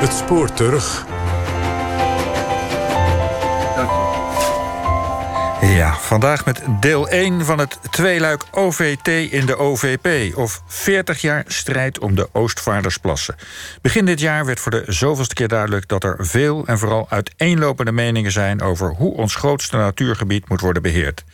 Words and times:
Het 0.00 0.12
spoor 0.12 0.52
terug. 0.52 1.06
Ja, 5.60 5.94
vandaag 5.94 6.44
met 6.44 6.62
deel 6.80 7.08
1 7.08 7.44
van 7.44 7.58
het 7.58 7.78
tweeluik 7.90 8.44
OVT 8.50 9.08
in 9.08 9.46
de 9.46 9.56
OVP. 9.56 10.36
Of 10.36 10.62
40 10.66 11.20
jaar 11.20 11.44
strijd 11.46 11.98
om 11.98 12.14
de 12.14 12.28
Oostvaardersplassen. 12.32 13.34
Begin 13.82 14.04
dit 14.04 14.20
jaar 14.20 14.44
werd 14.44 14.60
voor 14.60 14.70
de 14.72 14.84
zoveelste 14.86 15.34
keer 15.34 15.48
duidelijk 15.48 15.88
dat 15.88 16.04
er 16.04 16.16
veel 16.18 16.66
en 16.66 16.78
vooral 16.78 17.06
uiteenlopende 17.10 17.92
meningen 17.92 18.32
zijn 18.32 18.62
over 18.62 18.94
hoe 18.94 19.14
ons 19.14 19.34
grootste 19.34 19.76
natuurgebied 19.76 20.48
moet 20.48 20.60
worden 20.60 20.82
beheerd. 20.82 21.24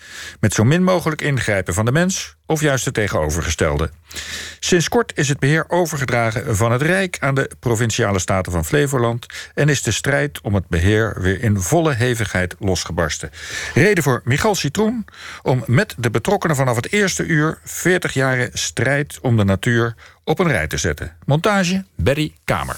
Met 0.40 0.54
zo 0.54 0.64
min 0.64 0.84
mogelijk 0.84 1.22
ingrijpen 1.22 1.74
van 1.74 1.84
de 1.84 1.92
mens 1.92 2.35
of 2.46 2.60
juist 2.60 2.84
het 2.84 2.94
tegenovergestelde. 2.94 3.90
Sinds 4.60 4.88
kort 4.88 5.12
is 5.18 5.28
het 5.28 5.38
beheer 5.38 5.64
overgedragen 5.68 6.56
van 6.56 6.72
het 6.72 6.82
Rijk 6.82 7.16
aan 7.20 7.34
de 7.34 7.50
provinciale 7.60 8.18
staten 8.18 8.52
van 8.52 8.64
Flevoland 8.64 9.26
en 9.54 9.68
is 9.68 9.82
de 9.82 9.90
strijd 9.90 10.40
om 10.40 10.54
het 10.54 10.68
beheer 10.68 11.16
weer 11.20 11.42
in 11.42 11.60
volle 11.60 11.94
hevigheid 11.94 12.54
losgebarsten. 12.58 13.30
Reden 13.74 14.02
voor 14.02 14.20
Michal 14.24 14.54
Citroen 14.54 15.04
om 15.42 15.62
met 15.66 15.94
de 15.98 16.10
betrokkenen 16.10 16.56
vanaf 16.56 16.76
het 16.76 16.92
eerste 16.92 17.24
uur 17.24 17.58
40 17.64 18.14
jaren 18.14 18.50
strijd 18.52 19.18
om 19.22 19.36
de 19.36 19.44
natuur 19.44 19.94
op 20.24 20.38
een 20.38 20.48
rij 20.48 20.66
te 20.66 20.76
zetten. 20.76 21.16
Montage 21.24 21.84
Berry 21.96 22.32
Kamer. 22.44 22.76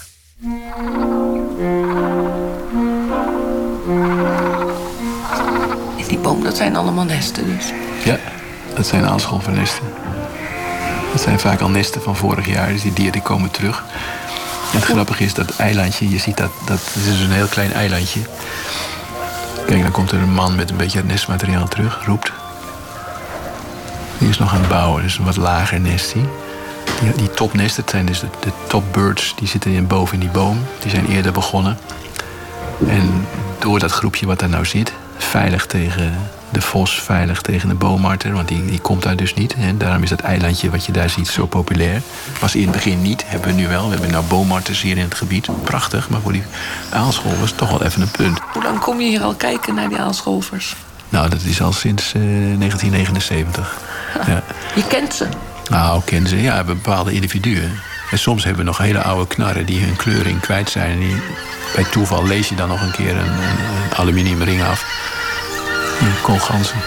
Die 6.07 6.17
boom, 6.17 6.43
dat 6.43 6.57
zijn 6.57 6.75
allemaal 6.75 7.05
nesten 7.05 7.45
dus. 7.55 7.71
Ja, 8.03 8.19
dat 8.79 8.87
zijn 8.87 9.07
aanscholvernesten. 9.07 9.83
Dat 11.11 11.21
zijn 11.21 11.39
vaak 11.39 11.61
al 11.61 11.69
nesten 11.69 12.01
van 12.01 12.15
vorig 12.15 12.47
jaar, 12.47 12.67
dus 12.67 12.81
die 12.81 12.93
dieren 12.93 13.21
komen 13.21 13.51
terug. 13.51 13.83
En 14.71 14.79
het 14.79 14.83
grappige 14.83 15.23
is 15.23 15.33
dat 15.33 15.55
eilandje, 15.55 16.09
je 16.09 16.17
ziet 16.17 16.37
dat, 16.37 16.51
dat 16.65 16.79
is 16.95 17.19
een 17.19 17.31
heel 17.31 17.47
klein 17.47 17.73
eilandje. 17.73 18.19
Kijk, 19.65 19.81
dan 19.81 19.91
komt 19.91 20.11
er 20.11 20.19
een 20.19 20.33
man 20.33 20.55
met 20.55 20.69
een 20.69 20.77
beetje 20.77 21.03
nestmateriaal 21.03 21.67
terug, 21.67 22.05
roept. 22.05 22.31
Die 24.17 24.29
is 24.29 24.37
nog 24.37 24.53
aan 24.53 24.59
het 24.59 24.69
bouwen, 24.69 25.03
dus 25.03 25.17
een 25.17 25.25
wat 25.25 25.37
lager 25.37 25.79
nest. 25.79 26.13
Die, 26.13 26.25
die 27.15 27.31
topnesten, 27.31 27.81
het 27.81 27.91
zijn 27.91 28.05
dus 28.05 28.19
de, 28.19 28.27
de 28.39 28.51
topbirds, 28.67 29.33
die 29.35 29.47
zitten 29.47 29.71
in, 29.71 29.87
boven 29.87 30.13
in 30.13 30.19
die 30.19 30.29
boom. 30.29 30.65
Die 30.81 30.91
zijn 30.91 31.07
eerder 31.07 31.31
begonnen. 31.31 31.77
En 32.87 33.27
door 33.59 33.79
dat 33.79 33.91
groepje 33.91 34.25
wat 34.25 34.39
daar 34.39 34.49
nou 34.49 34.65
zit, 34.65 34.93
veilig 35.17 35.65
tegen 35.65 36.29
de 36.51 36.61
vos 36.61 37.01
veilig 37.01 37.41
tegen 37.41 37.69
de 37.69 37.75
boomarter, 37.75 38.33
want 38.33 38.47
die, 38.47 38.65
die 38.65 38.79
komt 38.79 39.03
daar 39.03 39.15
dus 39.15 39.33
niet. 39.33 39.55
Daarom 39.77 40.03
is 40.03 40.09
dat 40.09 40.19
eilandje 40.19 40.69
wat 40.69 40.85
je 40.85 40.91
daar 40.91 41.09
ziet 41.09 41.27
zo 41.27 41.45
populair. 41.45 42.01
Was 42.39 42.55
in 42.55 42.61
het 42.61 42.71
begin 42.71 43.01
niet, 43.01 43.23
hebben 43.25 43.49
we 43.49 43.61
nu 43.61 43.67
wel. 43.67 43.83
We 43.85 43.91
hebben 43.91 44.11
nou 44.11 44.25
boomarters 44.25 44.81
hier 44.81 44.97
in 44.97 45.03
het 45.03 45.15
gebied. 45.15 45.47
Prachtig, 45.63 46.09
maar 46.09 46.21
voor 46.21 46.31
die 46.31 46.43
aalscholvers 46.89 47.51
toch 47.51 47.69
wel 47.69 47.83
even 47.83 48.01
een 48.01 48.11
punt. 48.11 48.39
Hoe 48.53 48.63
lang 48.63 48.79
kom 48.79 49.01
je 49.01 49.07
hier 49.07 49.21
al 49.21 49.35
kijken 49.35 49.75
naar 49.75 49.89
die 49.89 49.99
aalscholvers? 49.99 50.75
Nou, 51.09 51.29
dat 51.29 51.41
is 51.41 51.61
al 51.61 51.73
sinds 51.73 52.11
1979. 52.11 53.77
Ja. 54.27 54.43
Je 54.75 54.87
kent 54.87 55.13
ze? 55.13 55.27
Nou, 55.69 56.01
kennen 56.05 56.29
ze. 56.29 56.41
Ja, 56.41 56.63
bepaalde 56.63 57.11
individuen. 57.11 57.71
En 58.11 58.19
soms 58.19 58.43
hebben 58.43 58.61
we 58.61 58.69
nog 58.69 58.77
hele 58.77 59.01
oude 59.01 59.27
knarren 59.27 59.65
die 59.65 59.83
hun 59.83 59.95
kleuring 59.95 60.39
kwijt 60.39 60.69
zijn. 60.69 60.91
En 60.91 60.99
die, 60.99 61.21
bij 61.75 61.83
toeval 61.83 62.27
lees 62.27 62.49
je 62.49 62.55
dan 62.55 62.67
nog 62.67 62.81
een 62.81 62.91
keer 62.91 63.17
een, 63.17 63.27
een 63.27 63.95
aluminiumring 63.95 64.63
af. 64.63 64.85
Koolganzen. 66.21 66.81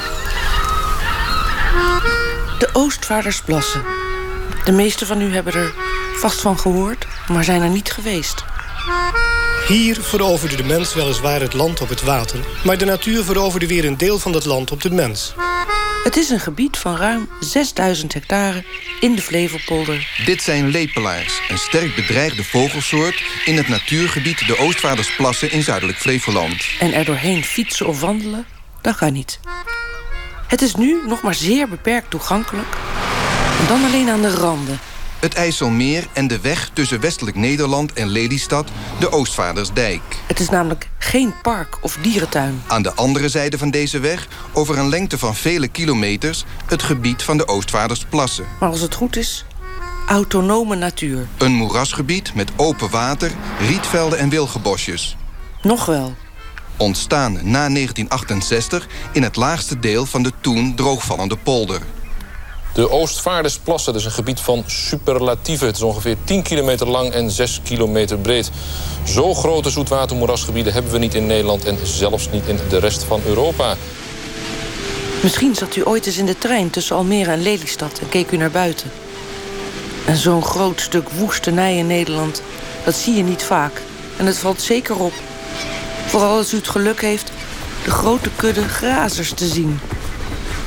De 2.59 2.69
Oostvaardersplassen. 2.73 3.83
De 4.65 4.73
meeste 4.73 5.07
van 5.07 5.21
u 5.21 5.35
hebben 5.35 5.53
er 5.53 5.73
vast 6.17 6.41
van 6.41 6.59
gehoord, 6.59 7.07
maar 7.29 7.45
zijn 7.45 7.63
er 7.63 7.69
niet 7.69 7.93
geweest. 7.93 8.45
Hier 9.67 10.01
veroverde 10.01 10.57
de 10.57 10.65
mens 10.65 10.95
weliswaar 10.95 11.41
het 11.41 11.53
land 11.53 11.81
op 11.81 11.89
het 11.89 12.03
water... 12.03 12.41
maar 12.65 12.79
de 12.79 12.85
natuur 12.85 13.25
veroverde 13.25 13.67
weer 13.67 13.85
een 13.85 13.97
deel 13.97 14.19
van 14.19 14.33
dat 14.33 14.45
land 14.45 14.71
op 14.71 14.83
de 14.83 14.91
mens. 14.91 15.35
Het 16.05 16.17
is 16.17 16.31
een 16.31 16.41
gebied 16.41 16.77
van 16.77 16.97
ruim 16.97 17.29
6000 17.41 18.15
hectare 18.15 18.65
in 19.01 19.15
de 19.15 19.23
Flevopolder. 19.23 20.23
Dit 20.25 20.43
zijn 20.43 20.69
lepelaars, 20.69 21.41
een 21.49 21.59
sterk 21.59 21.95
bedreigde 21.95 22.45
vogelsoort... 22.45 23.23
in 23.45 23.57
het 23.57 23.69
natuurgebied 23.69 24.47
de 24.47 24.59
Oostvaardersplassen 24.59 25.51
in 25.51 25.63
zuidelijk 25.63 25.99
Flevoland. 25.99 26.65
En 26.81 26.93
er 26.93 27.05
doorheen 27.05 27.45
fietsen 27.45 27.87
of 27.87 28.01
wandelen, 28.01 28.47
dat 28.83 28.97
kan 28.97 29.13
niet. 29.13 29.41
Het 30.47 30.63
is 30.63 30.75
nu 30.75 31.01
nog 31.07 31.23
maar 31.23 31.35
zeer 31.35 31.69
beperkt 31.69 32.11
toegankelijk. 32.11 32.77
En 33.61 33.67
dan 33.67 33.85
alleen 33.85 34.09
aan 34.09 34.23
de 34.23 34.35
randen. 34.35 34.79
Het 35.19 35.35
IJsselmeer 35.35 36.07
en 36.13 36.27
de 36.29 36.41
weg 36.41 36.71
tussen 36.73 37.01
westelijk 37.01 37.37
Nederland 37.37 37.93
en 37.93 38.09
Lelystad, 38.09 38.69
de 39.01 39.13
Oostvaardersdijk. 39.13 40.01
Het 40.27 40.41
is 40.41 40.49
namelijk 40.49 40.89
geen 40.99 41.35
park 41.43 41.79
of 41.81 41.99
dierentuin. 42.01 42.63
Aan 42.67 42.83
de 42.83 42.95
andere 42.95 43.29
zijde 43.29 43.59
van 43.59 43.71
deze 43.71 43.99
weg, 43.99 44.29
over 44.53 44.79
een 44.79 44.89
lengte 44.89 45.19
van 45.19 45.35
vele 45.35 45.69
kilometers... 45.69 46.45
het 46.67 46.83
gebied 46.83 47.23
van 47.23 47.37
de 47.37 47.49
Oostvaardersplassen. 47.49 48.45
Maar 48.61 48.69
als 48.69 48.81
het 48.81 48.95
goed 48.95 49.17
is, 49.17 49.45
autonome 50.07 50.77
natuur. 50.77 51.27
Een 51.39 51.53
moerasgebied 51.53 52.35
met 52.35 52.51
open 52.57 52.91
water, 52.91 53.31
rietvelden 53.61 54.19
en 54.19 54.29
wilgenbosjes. 54.29 55.17
Nog 55.63 55.87
wel. 55.87 56.15
Ontstaan 56.83 57.33
na 57.33 57.69
1968 57.69 58.87
in 59.13 59.23
het 59.23 59.37
laagste 59.37 59.79
deel 59.79 60.07
van 60.07 60.23
de 60.23 60.33
toen 60.41 60.75
droogvallende 60.75 61.37
polder. 61.37 61.81
De 62.75 62.91
Oostvaardersplassen, 62.91 63.93
dat 63.93 64.01
is 64.01 64.07
een 64.07 64.15
gebied 64.15 64.41
van 64.41 64.63
superlatieven. 64.67 65.67
Het 65.67 65.77
is 65.77 65.83
ongeveer 65.83 66.17
10 66.25 66.43
kilometer 66.43 66.89
lang 66.89 67.13
en 67.13 67.31
6 67.31 67.61
kilometer 67.63 68.19
breed. 68.19 68.51
Zo 69.05 69.35
grote 69.35 69.71
zoetwatermoerasgebieden 69.71 70.73
hebben 70.73 70.93
we 70.93 70.99
niet 70.99 71.15
in 71.15 71.27
Nederland... 71.27 71.65
en 71.65 71.79
zelfs 71.83 72.31
niet 72.31 72.47
in 72.47 72.59
de 72.69 72.79
rest 72.79 73.03
van 73.03 73.21
Europa. 73.27 73.77
Misschien 75.23 75.55
zat 75.55 75.77
u 75.77 75.87
ooit 75.87 76.07
eens 76.07 76.19
in 76.19 76.27
de 76.27 76.39
trein 76.39 76.71
tussen 76.71 76.97
Almere 76.97 77.31
en 77.31 77.43
Lelystad... 77.43 77.99
en 77.99 78.09
keek 78.09 78.31
u 78.31 78.37
naar 78.37 78.51
buiten. 78.51 78.91
En 80.07 80.17
zo'n 80.17 80.45
groot 80.45 80.81
stuk 80.81 81.11
woestenij 81.11 81.77
in 81.77 81.87
Nederland, 81.87 82.43
dat 82.85 82.95
zie 82.95 83.15
je 83.15 83.23
niet 83.23 83.43
vaak. 83.43 83.83
En 84.17 84.27
het 84.27 84.39
valt 84.39 84.61
zeker 84.61 84.97
op. 84.97 85.13
Vooral 86.13 86.37
als 86.37 86.53
u 86.53 86.57
het 86.57 86.69
geluk 86.69 87.01
heeft 87.01 87.33
de 87.85 87.91
grote 87.91 88.31
kudde 88.37 88.69
grazers 88.69 89.33
te 89.35 89.47
zien. 89.47 89.81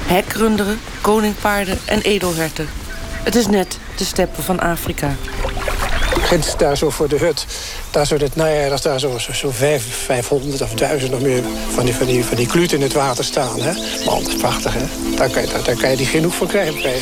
Hekrunderen, 0.06 0.79
koningpaarden 1.01 1.78
en 1.85 2.01
edelherten. 2.01 2.67
Het 3.23 3.35
is 3.35 3.47
net 3.47 3.78
de 3.97 4.03
steppen 4.03 4.44
van 4.44 4.59
Afrika. 4.59 5.16
Ginds 6.25 6.57
daar 6.57 6.77
zo 6.77 6.89
voor 6.89 7.07
de 7.07 7.17
hut, 7.17 7.45
daar 7.91 8.05
zo 8.05 8.17
het 8.17 8.35
najaar, 8.35 8.71
als 8.71 8.81
daar 8.81 8.99
zo, 8.99 9.17
zo, 9.17 9.31
zo 9.31 9.51
500 9.51 10.61
of 10.61 10.73
1000 10.73 11.11
nog 11.11 11.21
meer 11.21 11.43
van 11.69 11.85
die, 11.85 11.95
van 11.95 12.05
die, 12.05 12.25
van 12.25 12.37
die 12.37 12.73
in 12.73 12.81
het 12.81 12.93
water 12.93 13.23
staan. 13.23 13.61
Hè? 13.61 13.73
Man, 14.05 14.23
dat 14.23 14.27
is 14.27 14.35
prachtig, 14.35 14.73
hè? 14.73 15.15
Daar 15.15 15.29
kan 15.29 15.41
je, 15.41 15.47
daar, 15.47 15.63
daar 15.63 15.75
kan 15.75 15.89
je 15.89 15.97
die 15.97 16.05
genoeg 16.05 16.35
van 16.35 16.47
krijgen, 16.47 16.81
bij. 16.81 17.01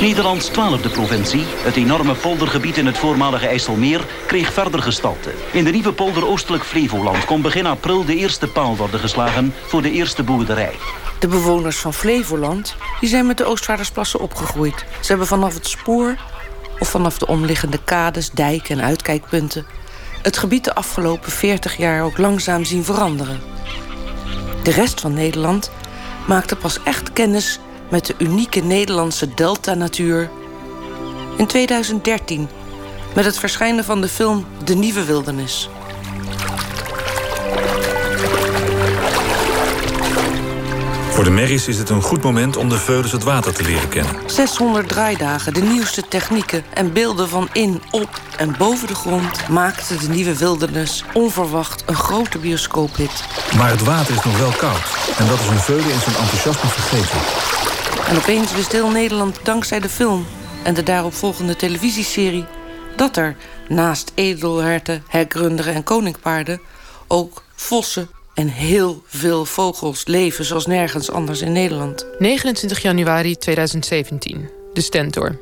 Nederlands 0.00 0.46
twaalfde 0.46 0.88
provincie, 0.88 1.44
het 1.46 1.76
enorme 1.76 2.14
poldergebied 2.14 2.76
in 2.76 2.86
het 2.86 2.98
voormalige 2.98 3.46
IJsselmeer, 3.46 4.00
kreeg 4.26 4.52
verder 4.52 4.82
gestalte. 4.82 5.30
In 5.52 5.64
de 5.64 5.70
nieuwe 5.70 5.92
polder 5.92 6.26
Oostelijk 6.26 6.64
Flevoland 6.64 7.24
kon 7.24 7.42
begin 7.42 7.66
april 7.66 8.04
de 8.04 8.16
eerste 8.16 8.46
paal 8.46 8.76
worden 8.76 9.00
geslagen 9.00 9.54
voor 9.66 9.82
de 9.82 9.90
eerste 9.90 10.22
boerderij. 10.22 10.74
De 11.18 11.28
bewoners 11.28 11.76
van 11.76 11.94
Flevoland 11.94 12.76
die 13.00 13.08
zijn 13.08 13.26
met 13.26 13.36
de 13.36 13.44
Oostvaardersplassen 13.44 14.20
opgegroeid. 14.20 14.84
Ze 15.00 15.08
hebben 15.08 15.26
vanaf 15.26 15.54
het 15.54 15.66
spoor 15.66 16.16
of 16.78 16.88
vanaf 16.88 17.18
de 17.18 17.26
omliggende 17.26 17.78
kades, 17.84 18.30
dijken 18.30 18.78
en 18.78 18.84
uitkijkpunten... 18.84 19.66
het 20.22 20.36
gebied 20.36 20.64
de 20.64 20.74
afgelopen 20.74 21.32
40 21.32 21.76
jaar 21.76 22.02
ook 22.02 22.18
langzaam 22.18 22.64
zien 22.64 22.84
veranderen. 22.84 23.40
De 24.62 24.70
rest 24.70 25.00
van 25.00 25.12
Nederland 25.14 25.70
maakte 26.26 26.56
pas 26.56 26.82
echt 26.82 27.12
kennis 27.12 27.58
met 27.90 28.06
de 28.06 28.14
unieke 28.18 28.60
Nederlandse 28.60 29.34
delta-natuur... 29.34 30.30
in 31.36 31.46
2013, 31.46 32.48
met 33.14 33.24
het 33.24 33.38
verschijnen 33.38 33.84
van 33.84 34.00
de 34.00 34.08
film 34.08 34.46
De 34.64 34.74
Nieuwe 34.74 35.04
Wildernis... 35.04 35.68
Voor 41.24 41.32
de 41.32 41.40
merries 41.40 41.68
is 41.68 41.78
het 41.78 41.90
een 41.90 42.02
goed 42.02 42.22
moment 42.22 42.56
om 42.56 42.68
de 42.68 42.78
veulens 42.78 43.12
het 43.12 43.22
water 43.22 43.54
te 43.54 43.62
leren 43.62 43.88
kennen. 43.88 44.30
600 44.30 44.88
draaidagen, 44.88 45.54
de 45.54 45.62
nieuwste 45.62 46.08
technieken 46.08 46.64
en 46.74 46.92
beelden 46.92 47.28
van 47.28 47.48
in, 47.52 47.82
op 47.90 48.20
en 48.36 48.54
boven 48.58 48.86
de 48.86 48.94
grond... 48.94 49.48
maakten 49.48 49.98
de 49.98 50.08
nieuwe 50.08 50.38
wildernis 50.38 51.04
onverwacht 51.12 51.82
een 51.86 51.94
grote 51.94 52.38
bioscoophit. 52.38 53.24
Maar 53.56 53.70
het 53.70 53.84
water 53.84 54.14
is 54.14 54.24
nog 54.24 54.38
wel 54.38 54.50
koud. 54.50 55.16
En 55.18 55.26
dat 55.26 55.40
is 55.40 55.46
een 55.46 55.58
veulen 55.58 55.92
in 55.92 56.00
zijn 56.00 56.16
enthousiasme 56.16 56.68
vergeten. 56.68 57.18
En 58.08 58.16
opeens 58.16 58.54
wist 58.54 58.72
heel 58.72 58.90
Nederland 58.90 59.38
dankzij 59.42 59.80
de 59.80 59.88
film... 59.88 60.26
en 60.62 60.74
de 60.74 60.82
daaropvolgende 60.82 61.56
televisieserie... 61.56 62.44
dat 62.96 63.16
er 63.16 63.36
naast 63.68 64.12
edelherten, 64.14 65.04
hekrunderen 65.08 65.74
en 65.74 65.84
koninkpaarden... 65.84 66.60
ook 67.08 67.42
vossen, 67.54 68.08
en 68.34 68.48
heel 68.48 69.02
veel 69.06 69.44
vogels 69.44 70.06
leven 70.06 70.44
zoals 70.44 70.66
nergens 70.66 71.10
anders 71.10 71.40
in 71.40 71.52
Nederland. 71.52 72.06
29 72.18 72.82
januari 72.82 73.36
2017, 73.36 74.48
de 74.72 74.80
Stentor. 74.80 75.38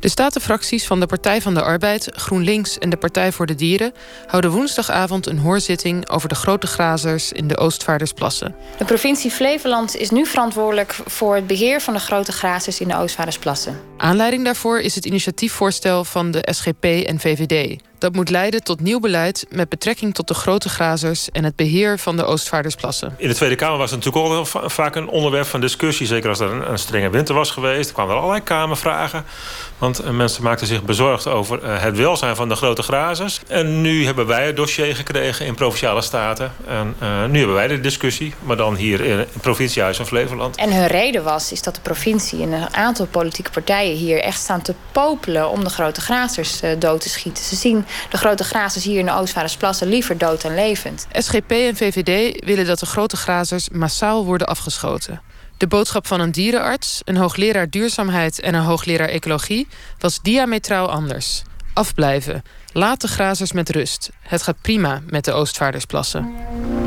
De 0.00 0.08
statenfracties 0.08 0.86
van 0.86 1.00
de 1.00 1.06
Partij 1.06 1.42
van 1.42 1.54
de 1.54 1.62
Arbeid, 1.62 2.08
GroenLinks 2.14 2.78
en 2.78 2.90
de 2.90 2.96
Partij 2.96 3.32
voor 3.32 3.46
de 3.46 3.54
Dieren 3.54 3.92
houden 4.26 4.50
woensdagavond 4.50 5.26
een 5.26 5.38
hoorzitting 5.38 6.08
over 6.08 6.28
de 6.28 6.34
grote 6.34 6.66
grazers 6.66 7.32
in 7.32 7.48
de 7.48 7.56
Oostvaardersplassen. 7.56 8.54
De 8.78 8.84
provincie 8.84 9.30
Flevoland 9.30 9.96
is 9.96 10.10
nu 10.10 10.26
verantwoordelijk 10.26 10.98
voor 11.06 11.34
het 11.34 11.46
beheer 11.46 11.80
van 11.80 11.94
de 11.94 12.00
grote 12.00 12.32
grazers 12.32 12.80
in 12.80 12.88
de 12.88 12.96
Oostvaardersplassen. 12.96 13.80
Aanleiding 13.96 14.44
daarvoor 14.44 14.80
is 14.80 14.94
het 14.94 15.04
initiatiefvoorstel 15.04 16.04
van 16.04 16.30
de 16.30 16.48
SGP 16.50 16.84
en 16.84 17.20
VVD. 17.20 17.80
Dat 17.98 18.14
moet 18.14 18.30
leiden 18.30 18.64
tot 18.64 18.80
nieuw 18.80 19.00
beleid 19.00 19.46
met 19.50 19.68
betrekking 19.68 20.14
tot 20.14 20.28
de 20.28 20.34
grote 20.34 20.68
grazers 20.68 21.30
en 21.30 21.44
het 21.44 21.56
beheer 21.56 21.98
van 21.98 22.16
de 22.16 22.24
Oostvaardersplassen. 22.24 23.14
In 23.16 23.28
de 23.28 23.34
Tweede 23.34 23.54
Kamer 23.54 23.78
was 23.78 23.90
het 23.90 24.04
natuurlijk 24.04 24.34
ook 24.34 24.70
vaak 24.70 24.94
een 24.94 25.08
onderwerp 25.08 25.46
van 25.46 25.60
discussie. 25.60 26.06
Zeker 26.06 26.28
als 26.28 26.40
er 26.40 26.50
een, 26.50 26.70
een 26.70 26.78
strenge 26.78 27.10
winter 27.10 27.34
was 27.34 27.50
geweest. 27.50 27.88
Er 27.88 27.94
kwamen 27.94 28.12
er 28.12 28.20
allerlei 28.20 28.42
Kamervragen. 28.42 29.24
Want 29.78 30.04
uh, 30.04 30.10
mensen 30.10 30.42
maakten 30.42 30.66
zich 30.66 30.82
bezorgd 30.82 31.26
over 31.26 31.62
uh, 31.62 31.82
het 31.82 31.96
welzijn 31.96 32.36
van 32.36 32.48
de 32.48 32.56
grote 32.56 32.82
grazers. 32.82 33.40
En 33.48 33.80
nu 33.80 34.04
hebben 34.04 34.26
wij 34.26 34.46
het 34.46 34.56
dossier 34.56 34.96
gekregen 34.96 35.46
in 35.46 35.54
Provinciale 35.54 36.02
Staten. 36.02 36.52
En 36.66 36.94
uh, 37.02 37.24
nu 37.24 37.38
hebben 37.38 37.56
wij 37.56 37.68
de 37.68 37.80
discussie, 37.80 38.34
maar 38.42 38.56
dan 38.56 38.74
hier 38.74 39.00
in 39.00 39.18
het 39.18 39.28
provinciehuis 39.40 39.96
van 39.96 40.06
Flevoland. 40.06 40.56
En 40.56 40.72
hun 40.72 40.86
reden 40.86 41.24
was 41.24 41.52
is 41.52 41.62
dat 41.62 41.74
de 41.74 41.80
provincie 41.80 42.42
en 42.42 42.52
een 42.52 42.74
aantal 42.74 43.06
politieke 43.06 43.50
partijen 43.50 43.85
hier 43.94 44.20
echt 44.20 44.40
staan 44.40 44.62
te 44.62 44.74
popelen 44.92 45.50
om 45.50 45.64
de 45.64 45.70
grote 45.70 46.00
grazers 46.00 46.60
dood 46.78 47.00
te 47.00 47.08
schieten. 47.08 47.44
Ze 47.44 47.56
zien 47.56 47.84
de 48.10 48.16
grote 48.16 48.44
grazers 48.44 48.84
hier 48.84 48.98
in 48.98 49.06
de 49.06 49.12
Oostvaardersplassen 49.12 49.88
liever 49.88 50.18
dood 50.18 50.42
dan 50.42 50.54
levend. 50.54 51.06
SGP 51.12 51.50
en 51.50 51.76
VVD 51.76 52.44
willen 52.44 52.66
dat 52.66 52.78
de 52.78 52.86
grote 52.86 53.16
grazers 53.16 53.68
massaal 53.68 54.24
worden 54.24 54.46
afgeschoten. 54.46 55.20
De 55.56 55.66
boodschap 55.66 56.06
van 56.06 56.20
een 56.20 56.32
dierenarts, 56.32 57.00
een 57.04 57.16
hoogleraar 57.16 57.70
duurzaamheid 57.70 58.40
en 58.40 58.54
een 58.54 58.62
hoogleraar 58.62 59.08
ecologie 59.08 59.68
was 59.98 60.18
diametraal 60.22 60.90
anders. 60.90 61.42
Afblijven. 61.72 62.42
Laat 62.72 63.00
de 63.00 63.08
grazers 63.08 63.52
met 63.52 63.70
rust. 63.70 64.10
Het 64.20 64.42
gaat 64.42 64.60
prima 64.60 65.00
met 65.06 65.24
de 65.24 65.32
Oostvaardersplassen. 65.32 66.34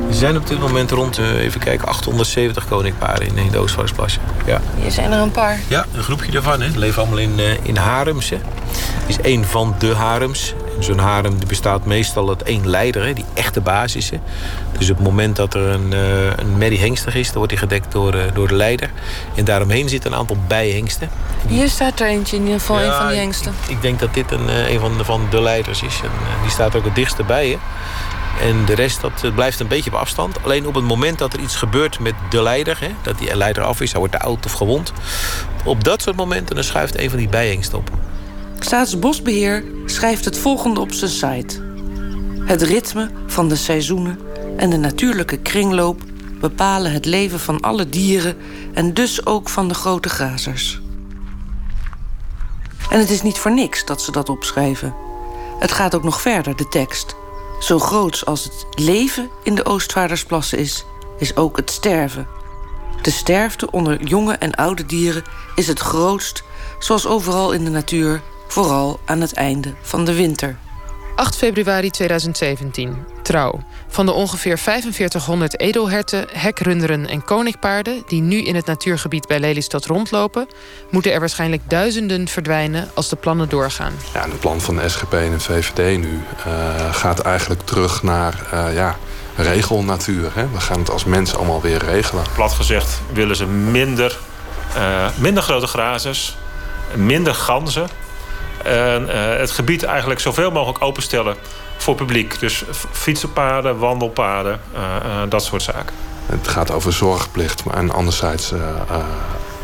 Er 0.10 0.16
zijn 0.16 0.38
op 0.38 0.48
dit 0.48 0.60
moment 0.60 0.92
rond, 0.92 1.20
uh, 1.20 1.40
even 1.40 1.60
kijken, 1.60 1.88
870 1.88 2.68
koninkparen 2.68 3.28
in, 3.28 3.38
in 3.38 3.52
de 3.52 3.58
Oostvaardersplassen. 3.58 4.22
Ja. 4.46 4.62
Hier 4.82 4.92
zijn 4.92 5.12
er 5.12 5.20
een 5.20 5.32
paar. 5.32 5.60
Ja, 5.68 5.86
een 5.94 6.04
groepje 6.04 6.32
daarvan. 6.32 6.62
Hè. 6.62 6.70
Die 6.70 6.80
leven 6.80 7.02
allemaal 7.02 7.20
in, 7.20 7.40
uh, 7.40 7.46
in 7.62 7.76
harems. 7.76 8.30
Hè. 8.30 8.36
Het 8.36 9.10
is 9.10 9.18
een 9.22 9.46
van 9.46 9.76
de 9.80 9.96
harems. 9.96 10.54
Zo'n 10.80 10.98
harem 10.98 11.38
bestaat 11.48 11.86
meestal 11.86 12.30
uit 12.30 12.44
één 12.44 12.70
leider, 12.70 13.06
hè, 13.06 13.14
die 13.14 13.26
echte 13.34 13.62
basis. 13.62 14.10
Hè. 14.10 14.18
Dus 14.78 14.90
op 14.90 14.96
het 14.96 15.06
moment 15.06 15.36
dat 15.36 15.54
er 15.54 15.68
een, 15.68 15.92
uh, 15.92 16.26
een 16.36 16.58
merrie 16.58 16.80
hengstig 16.80 17.16
is... 17.16 17.28
dan 17.28 17.38
wordt 17.38 17.52
hij 17.52 17.60
gedekt 17.60 17.92
door, 17.92 18.16
uh, 18.16 18.22
door 18.34 18.48
de 18.48 18.56
leider. 18.56 18.90
En 19.36 19.46
daaromheen 19.46 19.90
zitten 19.90 20.12
een 20.12 20.18
aantal 20.18 20.38
bijhengsten. 20.48 21.10
Hier 21.48 21.70
staat 21.70 22.00
er 22.00 22.08
eentje, 22.08 22.36
in 22.36 22.44
ieder 22.44 22.60
geval, 22.60 22.80
ja, 22.80 22.86
een 22.86 22.94
van 22.94 23.08
die 23.08 23.18
hengsten. 23.18 23.54
Ik, 23.64 23.70
ik 23.70 23.82
denk 23.82 24.00
dat 24.00 24.14
dit 24.14 24.32
een, 24.32 24.72
een 24.72 24.80
van, 24.80 24.98
de, 24.98 25.06
van 25.06 25.28
de 25.30 25.42
leiders 25.42 25.82
is. 25.82 26.00
En, 26.04 26.10
die 26.42 26.52
staat 26.52 26.76
ook 26.76 26.86
het 26.86 26.96
dichtst 26.96 27.26
bij. 27.26 27.60
En 28.42 28.66
de 28.66 28.76
rest 28.76 29.02
dat, 29.02 29.36
blijft 29.36 29.60
een 29.60 29.68
beetje 29.68 29.90
op 29.90 29.98
afstand. 29.98 30.44
Alleen 30.44 30.68
op 30.68 30.76
het 30.76 30.84
moment 30.84 31.20
dat 31.20 31.34
er 31.34 31.40
iets 31.40 31.56
gebeurt 31.56 32.00
met 32.00 32.14
de 32.30 32.42
leider... 32.42 32.80
Hè, 32.80 32.90
dat 33.02 33.18
die 33.18 33.36
leider 33.36 33.64
af 33.64 33.82
is, 33.82 33.92
hij 33.92 34.00
wordt 34.00 34.16
te 34.16 34.22
oud 34.22 34.46
of 34.46 34.52
gewond... 34.52 34.94
op 35.66 35.84
dat 35.84 36.02
soort 36.02 36.16
momenten 36.16 36.56
dan 36.56 36.64
schuift 36.64 37.00
een 37.00 37.10
van 37.10 37.20
die 37.20 37.30
bijhengsten 37.30 37.78
op. 37.78 37.90
Staatsbosbeheer 38.60 39.64
schrijft 39.86 40.26
het 40.26 40.38
volgende 40.38 40.80
op 40.80 40.92
zijn 40.92 41.12
site. 41.12 41.62
Het 42.46 42.62
ritme 42.62 43.10
van 43.28 43.50
de 43.50 43.56
seizoenen 43.56 44.20
en 44.58 44.70
de 44.70 44.78
natuurlijke 44.78 45.38
kringloop 45.38 46.02
bepalen 46.40 46.92
het 46.92 47.06
leven 47.06 47.40
van 47.40 47.60
alle 47.60 47.90
dieren 47.90 48.38
en 48.74 48.94
dus 48.94 49.26
ook 49.26 49.50
van 49.50 49.68
de 49.68 49.74
grote 49.74 50.10
grazers. 50.10 50.82
En 52.90 53.00
het 53.00 53.10
is 53.10 53.22
niet 53.22 53.38
voor 53.38 53.54
niks 53.54 53.86
dat 53.86 54.02
ze 54.02 54.12
dat 54.12 54.30
opschrijven. 54.30 54.96
Het 55.60 55.72
gaat 55.72 55.96
ook 55.96 56.04
nog 56.04 56.22
verder, 56.22 56.56
de 56.56 56.68
tekst. 56.68 57.16
Zo 57.60 57.80
groots 57.80 58.26
als 58.26 58.44
het 58.44 58.66
leven 58.70 59.30
in 59.44 59.56
de 59.56 59.66
Oostvaardersplassen 59.66 60.58
is, 60.58 60.86
is 61.18 61.36
ook 61.36 61.58
het 61.58 61.72
sterven. 61.72 62.28
De 63.02 63.12
sterfte 63.12 63.72
onder 63.72 64.04
jonge 64.04 64.34
en 64.34 64.52
oude 64.52 64.86
dieren 64.86 65.24
is 65.56 65.68
het 65.68 65.80
grootst, 65.80 66.44
zoals 66.80 67.08
overal 67.08 67.52
in 67.52 67.64
de 67.64 67.70
natuur, 67.70 68.22
vooral 68.48 69.00
aan 69.06 69.22
het 69.22 69.34
einde 69.34 69.74
van 69.82 70.06
de 70.06 70.14
winter. 70.14 70.58
8 71.16 71.36
februari 71.36 71.90
2017. 71.90 73.19
Trouw. 73.30 73.60
Van 73.88 74.06
de 74.06 74.12
ongeveer 74.12 74.58
4500 74.58 75.60
edelherten, 75.60 76.26
hekrunderen 76.32 77.08
en 77.08 77.24
koninkpaarden... 77.24 78.04
die 78.08 78.22
nu 78.22 78.44
in 78.44 78.56
het 78.56 78.66
natuurgebied 78.66 79.28
bij 79.28 79.40
Lelystad 79.40 79.86
rondlopen... 79.86 80.48
moeten 80.90 81.14
er 81.14 81.20
waarschijnlijk 81.20 81.62
duizenden 81.68 82.28
verdwijnen 82.28 82.90
als 82.94 83.10
de 83.10 83.16
plannen 83.16 83.50
doorgaan. 83.50 83.94
Ja, 84.14 84.22
het 84.22 84.40
plan 84.40 84.62
van 84.62 84.76
de 84.76 84.90
SGP 84.90 85.14
en 85.14 85.32
de 85.32 85.40
VVD 85.40 85.98
nu 85.98 86.22
uh, 86.48 86.94
gaat 86.94 87.20
eigenlijk 87.20 87.62
terug 87.62 88.04
naar... 88.04 88.48
Uh, 88.54 88.74
ja, 88.74 88.98
regelnatuur. 89.36 90.32
Hè? 90.34 90.50
We 90.50 90.60
gaan 90.60 90.80
het 90.80 90.90
als 90.90 91.04
mensen 91.04 91.38
allemaal 91.38 91.62
weer 91.62 91.86
regelen. 91.86 92.24
Plat 92.34 92.54
gezegd 92.54 93.02
willen 93.14 93.36
ze 93.36 93.46
minder, 93.46 94.18
uh, 94.78 95.08
minder 95.18 95.44
grote 95.44 95.68
grazers, 95.68 96.38
minder 96.96 97.36
ganzen... 97.36 97.88
En 98.64 99.04
uh, 99.04 99.38
het 99.38 99.52
gebied 99.52 99.84
eigenlijk 99.84 100.20
zoveel 100.20 100.52
mogelijk 100.52 100.84
openstellen 100.84 101.36
voor 101.80 101.96
publiek. 101.96 102.40
Dus 102.40 102.64
fietsenpaden, 102.92 103.78
wandelpaden, 103.78 104.60
uh, 104.74 104.80
uh, 104.80 105.30
dat 105.30 105.44
soort 105.44 105.62
zaken. 105.62 105.96
Het 106.26 106.48
gaat 106.48 106.72
over 106.72 106.94
zorgplicht 106.94 107.64
en 107.72 107.92
anderzijds 107.92 108.54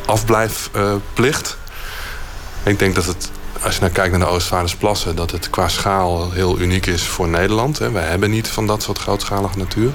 afblijfplicht. 0.06 1.57
Ik 2.63 2.79
denk 2.79 2.95
dat 2.95 3.06
het, 3.06 3.31
als 3.62 3.75
je 3.75 3.81
naar 3.81 3.89
kijkt 3.89 4.12
naar 4.12 4.27
de 4.27 4.33
Oostvaardersplassen... 4.33 5.15
dat 5.15 5.31
het 5.31 5.50
qua 5.50 5.67
schaal 5.67 6.31
heel 6.31 6.59
uniek 6.59 6.85
is 6.85 7.03
voor 7.03 7.27
Nederland. 7.27 7.79
Hè. 7.79 7.91
Wij 7.91 8.03
hebben 8.03 8.29
niet 8.29 8.47
van 8.47 8.67
dat 8.67 8.83
soort 8.83 8.97
grootschalige 8.97 9.57
natuur. 9.57 9.91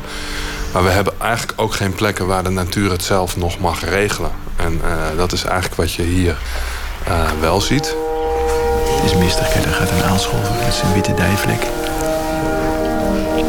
Maar 0.73 0.85
we 0.85 0.91
hebben 0.91 1.13
eigenlijk 1.21 1.61
ook 1.61 1.75
geen 1.75 1.95
plekken 1.95 2.27
waar 2.27 2.45
de 2.45 2.51
natuur 2.51 2.91
het 2.91 3.05
zelf 3.05 3.37
nog 3.37 3.59
mag 3.59 3.85
regelen. 3.85 4.31
En 4.57 4.81
dat 5.17 5.33
is 5.33 5.45
eigenlijk 5.45 5.75
wat 5.75 5.93
je 5.93 6.03
hier 6.03 6.37
wel 7.41 7.61
ziet. 7.61 7.95
Het 8.95 9.05
is 9.05 9.17
mistig, 9.17 9.53
daar 9.53 9.73
gaat 9.73 9.91
een. 9.91 9.99
Dat 9.99 10.69
is 10.69 10.81
een 10.83 10.93
witte 10.93 11.15
dijvlek. 11.15 11.67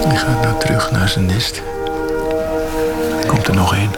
Die 0.09 0.17
gaat 0.17 0.41
nou 0.41 0.59
terug 0.59 0.91
naar 0.91 1.09
zijn 1.09 1.25
nest. 1.25 1.61
Komt 3.27 3.47
er 3.47 3.55
nog 3.55 3.75
één. 3.75 3.91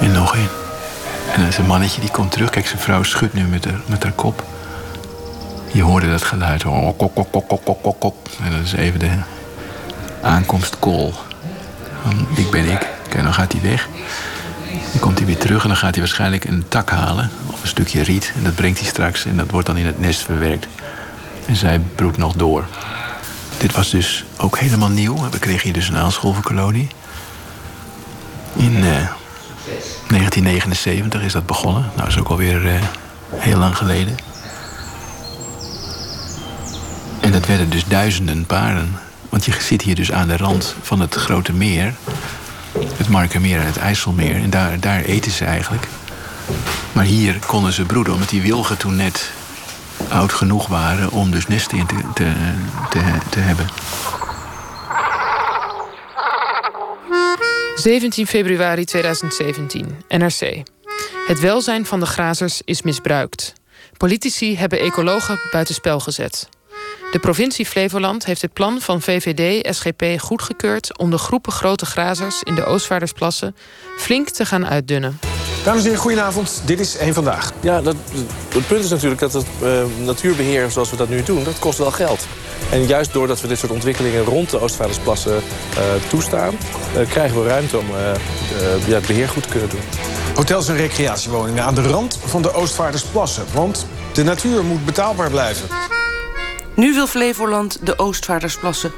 En 0.00 0.12
nog 0.12 0.34
één. 0.34 0.48
En 1.32 1.40
dan 1.40 1.48
is 1.48 1.58
een 1.58 1.66
mannetje 1.66 2.00
die 2.00 2.10
komt 2.10 2.30
terug. 2.30 2.50
Kijk, 2.50 2.66
zijn 2.66 2.80
vrouw 2.80 3.02
schudt 3.02 3.34
nu 3.34 3.42
met 3.42 3.64
haar, 3.64 3.80
met 3.86 4.02
haar 4.02 4.12
kop. 4.12 4.44
Je 5.72 5.82
hoorde 5.82 6.10
dat 6.10 6.22
geluid. 6.22 6.62
Kok, 6.62 6.98
kok, 6.98 7.14
kok, 7.14 7.48
kok, 7.48 7.64
kok, 7.64 7.82
kok, 7.82 8.00
kok. 8.00 8.14
En 8.44 8.50
dat 8.50 8.60
is 8.60 8.72
even 8.72 8.98
de 8.98 9.10
aankomstcall. 10.22 11.12
Van, 12.02 12.26
ik 12.36 12.50
ben 12.50 12.70
ik. 12.70 12.88
Kijk, 13.08 13.22
dan 13.22 13.34
gaat 13.34 13.52
hij 13.52 13.62
weg. 13.62 13.88
Dan 14.90 15.00
komt 15.00 15.18
hij 15.18 15.26
weer 15.26 15.38
terug 15.38 15.62
en 15.62 15.68
dan 15.68 15.76
gaat 15.76 15.94
hij 15.94 16.00
waarschijnlijk 16.00 16.44
een 16.44 16.64
tak 16.68 16.90
halen. 16.90 17.30
Of 17.52 17.62
een 17.62 17.68
stukje 17.68 18.02
riet. 18.02 18.32
En 18.36 18.44
dat 18.44 18.54
brengt 18.54 18.78
hij 18.78 18.88
straks 18.88 19.24
en 19.24 19.36
dat 19.36 19.50
wordt 19.50 19.66
dan 19.66 19.76
in 19.76 19.86
het 19.86 20.00
nest 20.00 20.22
verwerkt. 20.22 20.66
En 21.46 21.56
zij 21.56 21.80
broedt 21.94 22.16
nog 22.16 22.32
door. 22.32 22.64
Dit 23.58 23.72
was 23.72 23.90
dus 23.90 24.24
ook 24.36 24.58
helemaal 24.58 24.88
nieuw. 24.88 25.30
We 25.30 25.38
kregen 25.38 25.62
hier 25.62 25.72
dus 25.72 25.88
een 25.88 25.96
aalscholvenkolonie. 25.96 26.88
In 28.56 28.76
uh, 28.76 28.82
1979 30.08 31.22
is 31.22 31.32
dat 31.32 31.46
begonnen. 31.46 31.82
Nou, 31.82 31.96
dat 31.96 32.08
is 32.08 32.18
ook 32.18 32.28
alweer 32.28 32.64
uh, 32.64 32.72
heel 33.34 33.58
lang 33.58 33.76
geleden. 33.76 34.16
En 37.20 37.32
dat 37.32 37.46
werden 37.46 37.70
dus 37.70 37.84
duizenden 37.84 38.46
paren. 38.46 38.98
Want 39.28 39.44
je 39.44 39.52
zit 39.60 39.82
hier 39.82 39.94
dus 39.94 40.12
aan 40.12 40.28
de 40.28 40.36
rand 40.36 40.74
van 40.82 41.00
het 41.00 41.14
grote 41.14 41.52
meer. 41.52 41.94
Het 42.96 43.08
Markermeer 43.08 43.60
en 43.60 43.66
het 43.66 43.76
IJsselmeer. 43.76 44.34
En 44.34 44.50
daar, 44.50 44.80
daar 44.80 45.00
eten 45.00 45.30
ze 45.30 45.44
eigenlijk. 45.44 45.88
Maar 46.92 47.04
hier 47.04 47.38
konden 47.46 47.72
ze 47.72 47.84
broeden, 47.84 48.12
omdat 48.12 48.28
die 48.28 48.42
wilgen 48.42 48.76
toen 48.76 48.96
net 48.96 49.30
oud 50.08 50.32
genoeg 50.32 50.66
waren 50.66 51.10
om 51.10 51.30
dus 51.30 51.46
nesten 51.46 51.78
in 51.78 51.86
te, 51.86 51.94
te, 52.14 52.32
te, 53.30 53.38
hebben. 53.38 53.66
17 57.74 58.26
februari 58.26 58.84
2017, 58.84 59.96
NRC. 60.08 60.62
Het 61.26 61.40
welzijn 61.40 61.86
van 61.86 62.00
de 62.00 62.06
grazers 62.06 62.62
is 62.64 62.82
misbruikt. 62.82 63.52
Politici 63.96 64.56
hebben 64.56 64.80
ecologen 64.80 65.38
buitenspel 65.50 66.00
gezet. 66.00 66.48
De 67.10 67.18
provincie 67.18 67.66
Flevoland 67.66 68.24
heeft 68.24 68.42
het 68.42 68.52
plan 68.52 68.80
van 68.80 69.02
VVD 69.02 69.74
SGP 69.76 70.20
goedgekeurd 70.20 70.98
om 70.98 71.10
de 71.10 71.18
groepen 71.18 71.52
grote 71.52 71.86
grazers 71.86 72.42
in 72.42 72.54
de 72.54 72.64
Oostvaardersplassen 72.64 73.56
flink 73.98 74.28
te 74.28 74.44
gaan 74.44 74.66
uitdunnen. 74.66 75.18
Dames 75.66 75.80
en 75.80 75.86
heren, 75.86 76.02
goedenavond. 76.02 76.62
Dit 76.64 76.80
is 76.80 76.96
één 76.96 77.14
vandaag. 77.14 77.52
Ja, 77.60 77.80
dat, 77.80 77.96
het 78.48 78.66
punt 78.66 78.84
is 78.84 78.90
natuurlijk 78.90 79.20
dat 79.20 79.32
het 79.32 79.46
uh, 79.62 79.82
natuurbeheer 80.04 80.70
zoals 80.70 80.90
we 80.90 80.96
dat 80.96 81.08
nu 81.08 81.22
doen, 81.22 81.44
dat 81.44 81.58
kost 81.58 81.78
wel 81.78 81.90
geld. 81.90 82.26
En 82.70 82.86
juist 82.86 83.12
doordat 83.12 83.40
we 83.40 83.48
dit 83.48 83.58
soort 83.58 83.72
ontwikkelingen 83.72 84.24
rond 84.24 84.50
de 84.50 84.60
Oostvaardersplassen 84.60 85.34
uh, 85.34 85.80
toestaan, 86.08 86.54
uh, 86.96 87.08
krijgen 87.08 87.42
we 87.42 87.48
ruimte 87.48 87.78
om 87.78 87.86
ja, 88.86 88.94
het 88.94 89.06
beheer 89.06 89.28
goed 89.28 89.42
te 89.42 89.48
kunnen 89.48 89.68
doen. 89.68 89.80
Hotels 90.34 90.68
en 90.68 90.76
recreatiewoningen 90.76 91.64
aan 91.64 91.74
de 91.74 91.82
rand 91.82 92.18
van 92.24 92.42
de 92.42 92.52
Oostvaardersplassen. 92.52 93.44
Want 93.52 93.86
De 94.12 94.24
natuur 94.24 94.64
moet 94.64 94.84
betaalbaar 94.84 95.30
blijven. 95.30 95.68
Nu 96.74 96.94
wil 96.94 97.06
Flevoland 97.06 97.78
de 97.82 97.98
Oostvaardersplassen 97.98 98.92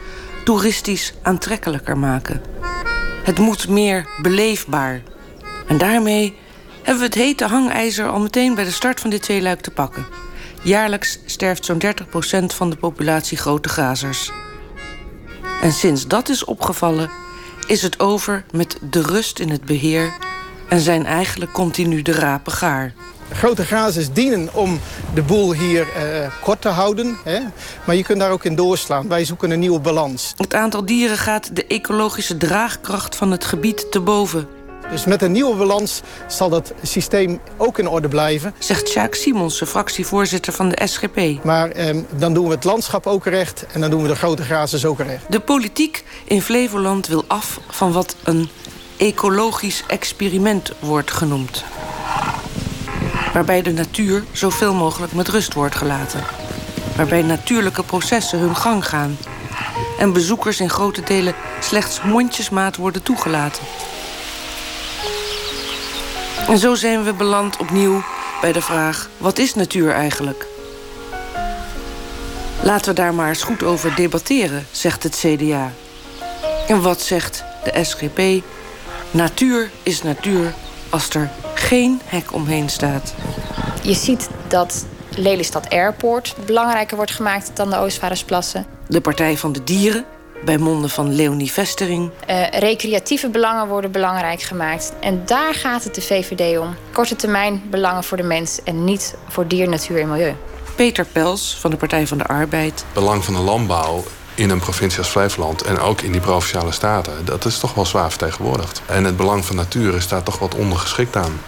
toeristisch 0.44 1.14
aantrekkelijker 1.22 1.98
maken. 1.98 2.42
Het 3.24 3.38
moet 3.38 3.68
meer 3.68 4.06
beleefbaar. 4.22 5.02
En 5.66 5.78
daarmee 5.78 6.36
hebben 6.88 7.08
we 7.08 7.14
het 7.14 7.26
hete 7.26 7.46
hangijzer 7.46 8.08
al 8.08 8.20
meteen 8.20 8.54
bij 8.54 8.64
de 8.64 8.70
start 8.70 9.00
van 9.00 9.10
dit 9.10 9.22
tweeluik 9.22 9.60
te 9.60 9.70
pakken. 9.70 10.06
Jaarlijks 10.62 11.18
sterft 11.26 11.64
zo'n 11.64 11.82
30% 11.82 12.44
van 12.44 12.70
de 12.70 12.76
populatie 12.76 13.38
grote 13.38 13.68
grazers. 13.68 14.30
En 15.62 15.72
sinds 15.72 16.06
dat 16.06 16.28
is 16.28 16.44
opgevallen, 16.44 17.10
is 17.66 17.82
het 17.82 18.00
over 18.00 18.44
met 18.52 18.78
de 18.90 19.02
rust 19.02 19.38
in 19.38 19.50
het 19.50 19.64
beheer 19.64 20.12
en 20.68 20.80
zijn 20.80 21.06
eigenlijk 21.06 21.52
continu 21.52 22.02
de 22.02 22.12
rapen 22.12 22.52
gaar. 22.52 22.92
Grote 23.32 23.64
grazers 23.64 24.12
dienen 24.12 24.54
om 24.54 24.80
de 25.14 25.22
boel 25.22 25.52
hier 25.52 25.86
uh, 25.86 26.32
kort 26.42 26.60
te 26.60 26.68
houden. 26.68 27.16
Hè? 27.24 27.40
Maar 27.84 27.96
je 27.96 28.02
kunt 28.02 28.20
daar 28.20 28.30
ook 28.30 28.44
in 28.44 28.54
doorslaan. 28.54 29.08
Wij 29.08 29.24
zoeken 29.24 29.50
een 29.50 29.60
nieuwe 29.60 29.80
balans. 29.80 30.32
Het 30.36 30.54
aantal 30.54 30.84
dieren 30.84 31.18
gaat 31.18 31.56
de 31.56 31.66
ecologische 31.66 32.36
draagkracht 32.36 33.16
van 33.16 33.30
het 33.30 33.44
gebied 33.44 33.90
te 33.90 34.00
boven. 34.00 34.57
Dus 34.90 35.04
met 35.04 35.22
een 35.22 35.32
nieuwe 35.32 35.56
balans 35.56 36.00
zal 36.26 36.48
dat 36.48 36.72
systeem 36.82 37.40
ook 37.56 37.78
in 37.78 37.88
orde 37.88 38.08
blijven. 38.08 38.54
Zegt 38.58 38.88
Sjaak 38.88 39.14
Simonsen, 39.14 39.66
fractievoorzitter 39.66 40.52
van 40.52 40.68
de 40.68 40.86
SGP. 40.86 41.44
Maar 41.44 41.70
eh, 41.70 41.96
dan 42.16 42.34
doen 42.34 42.44
we 42.44 42.54
het 42.54 42.64
landschap 42.64 43.06
ook 43.06 43.26
recht 43.26 43.66
en 43.72 43.80
dan 43.80 43.90
doen 43.90 44.02
we 44.02 44.08
de 44.08 44.16
grote 44.16 44.42
grazers 44.42 44.84
ook 44.84 45.00
recht. 45.00 45.24
De 45.28 45.40
politiek 45.40 46.04
in 46.24 46.42
Flevoland 46.42 47.06
wil 47.06 47.24
af 47.26 47.60
van 47.68 47.92
wat 47.92 48.16
een 48.24 48.48
ecologisch 48.96 49.84
experiment 49.86 50.72
wordt 50.78 51.10
genoemd. 51.10 51.64
Waarbij 53.32 53.62
de 53.62 53.72
natuur 53.72 54.24
zoveel 54.32 54.74
mogelijk 54.74 55.12
met 55.12 55.28
rust 55.28 55.54
wordt 55.54 55.74
gelaten. 55.74 56.20
Waarbij 56.96 57.22
natuurlijke 57.22 57.82
processen 57.82 58.38
hun 58.38 58.56
gang 58.56 58.88
gaan. 58.88 59.16
En 59.98 60.12
bezoekers 60.12 60.60
in 60.60 60.70
grote 60.70 61.02
delen 61.02 61.34
slechts 61.60 62.02
mondjesmaat 62.02 62.76
worden 62.76 63.02
toegelaten. 63.02 63.62
En 66.48 66.58
zo 66.58 66.74
zijn 66.74 67.04
we 67.04 67.12
beland 67.12 67.56
opnieuw 67.56 68.02
bij 68.40 68.52
de 68.52 68.60
vraag: 68.60 69.08
wat 69.16 69.38
is 69.38 69.54
natuur 69.54 69.92
eigenlijk? 69.92 70.46
Laten 72.62 72.88
we 72.88 72.94
daar 72.94 73.14
maar 73.14 73.28
eens 73.28 73.42
goed 73.42 73.62
over 73.62 73.94
debatteren, 73.94 74.66
zegt 74.70 75.02
het 75.02 75.16
CDA. 75.16 75.72
En 76.68 76.82
wat 76.82 77.00
zegt 77.00 77.44
de 77.64 77.84
SGP? 77.84 78.44
Natuur 79.10 79.70
is 79.82 80.02
natuur 80.02 80.54
als 80.90 81.08
er 81.08 81.30
geen 81.54 82.00
hek 82.04 82.32
omheen 82.32 82.68
staat. 82.68 83.14
Je 83.82 83.94
ziet 83.94 84.28
dat 84.48 84.86
Lelystad 85.08 85.68
Airport 85.70 86.34
belangrijker 86.46 86.96
wordt 86.96 87.12
gemaakt 87.12 87.50
dan 87.54 87.70
de 87.70 87.76
Oostvaardersplassen. 87.76 88.66
De 88.86 89.00
Partij 89.00 89.36
van 89.36 89.52
de 89.52 89.64
Dieren 89.64 90.04
bij 90.44 90.58
monden 90.58 90.90
van 90.90 91.14
Leonie 91.14 91.52
Vestering. 91.52 92.10
Uh, 92.30 92.48
recreatieve 92.50 93.28
belangen 93.28 93.68
worden 93.68 93.90
belangrijk 93.90 94.42
gemaakt. 94.42 94.92
En 95.00 95.22
daar 95.26 95.54
gaat 95.54 95.84
het 95.84 95.94
de 95.94 96.00
VVD 96.00 96.58
om. 96.58 96.76
Korte 96.92 97.16
termijn 97.16 97.62
belangen 97.70 98.04
voor 98.04 98.16
de 98.16 98.22
mens 98.22 98.62
en 98.64 98.84
niet 98.84 99.14
voor 99.28 99.46
dier, 99.46 99.68
natuur 99.68 100.00
en 100.00 100.08
milieu. 100.08 100.34
Peter 100.76 101.06
Pels 101.12 101.56
van 101.60 101.70
de 101.70 101.76
Partij 101.76 102.06
van 102.06 102.18
de 102.18 102.24
Arbeid. 102.24 102.84
Belang 102.92 103.24
van 103.24 103.34
de 103.34 103.40
landbouw 103.40 104.04
in 104.38 104.50
een 104.50 104.58
provincie 104.58 104.98
als 104.98 105.08
Flevoland 105.08 105.62
en 105.62 105.78
ook 105.78 106.00
in 106.00 106.12
die 106.12 106.20
provinciale 106.20 106.72
staten, 106.72 107.12
dat 107.24 107.44
is 107.44 107.58
toch 107.58 107.74
wel 107.74 107.86
zwaar 107.86 108.10
vertegenwoordigd. 108.10 108.82
En 108.86 109.04
het 109.04 109.16
belang 109.16 109.44
van 109.44 109.56
natuur 109.56 109.94
is 109.94 110.08
daar 110.08 110.22
toch 110.22 110.38
wat 110.38 110.54
ondergeschikt 110.54 111.16
aan. 111.16 111.40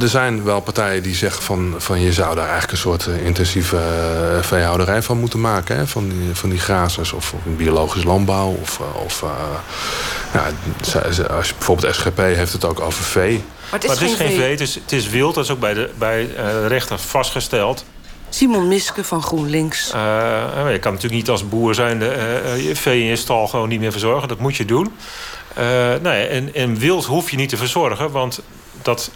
Er 0.00 0.08
zijn 0.08 0.44
wel 0.44 0.60
partijen 0.60 1.02
die 1.02 1.14
zeggen 1.14 1.42
van, 1.42 1.74
van 1.78 2.00
je 2.00 2.12
zou 2.12 2.34
daar 2.34 2.48
eigenlijk 2.48 2.72
een 2.72 2.78
soort 2.78 3.06
eh, 3.06 3.26
intensieve 3.26 3.76
eh, 3.76 4.42
veehouderij 4.42 5.02
van 5.02 5.18
moeten 5.18 5.40
maken. 5.40 5.76
Hè? 5.76 5.86
Van, 5.86 6.08
die, 6.08 6.34
van 6.34 6.50
die 6.50 6.58
grazers 6.58 7.12
of, 7.12 7.32
of 7.32 7.40
biologisch 7.56 8.04
landbouw. 8.04 8.56
Of, 8.62 8.80
eh, 8.80 9.04
of 9.04 9.22
uh, 9.22 9.30
ja, 10.32 10.44
als 11.36 11.48
je, 11.48 11.54
bijvoorbeeld 11.54 11.94
SGP 11.94 12.18
heeft 12.18 12.52
het 12.52 12.64
ook 12.64 12.80
over 12.80 13.04
vee. 13.04 13.44
Maar 13.70 13.80
het 13.80 13.90
is, 13.90 13.98
geen, 13.98 14.16
vee. 14.16 14.36
vee. 14.36 14.50
Het, 14.50 14.60
is, 14.60 14.74
het 14.74 14.92
is 14.92 15.08
wild, 15.08 15.34
dat 15.34 15.44
is 15.44 15.50
ook 15.50 15.60
bij 15.60 15.74
de, 15.74 15.90
bij 15.98 16.26
de 16.36 16.66
rechter 16.66 16.98
vastgesteld. 16.98 17.84
Simon 18.34 18.68
Miske 18.68 19.04
van 19.04 19.22
GroenLinks. 19.22 19.92
Uh, 19.94 20.00
je 20.72 20.78
kan 20.78 20.92
natuurlijk 20.92 21.20
niet 21.20 21.28
als 21.28 21.48
boer 21.48 21.74
zijn 21.74 21.98
de 21.98 22.42
uh, 22.44 22.66
je 22.66 22.76
vee 22.76 23.00
in 23.00 23.06
je 23.06 23.16
stal 23.16 23.46
gewoon 23.46 23.68
niet 23.68 23.80
meer 23.80 23.90
verzorgen. 23.90 24.28
Dat 24.28 24.38
moet 24.38 24.56
je 24.56 24.64
doen. 24.64 24.92
Uh, 25.58 25.64
nou 25.64 26.02
ja, 26.02 26.24
en, 26.24 26.54
en 26.54 26.78
wild 26.78 27.04
hoef 27.04 27.30
je 27.30 27.36
niet 27.36 27.48
te 27.48 27.56
verzorgen, 27.56 28.10
want 28.10 28.40
dat, 28.82 29.10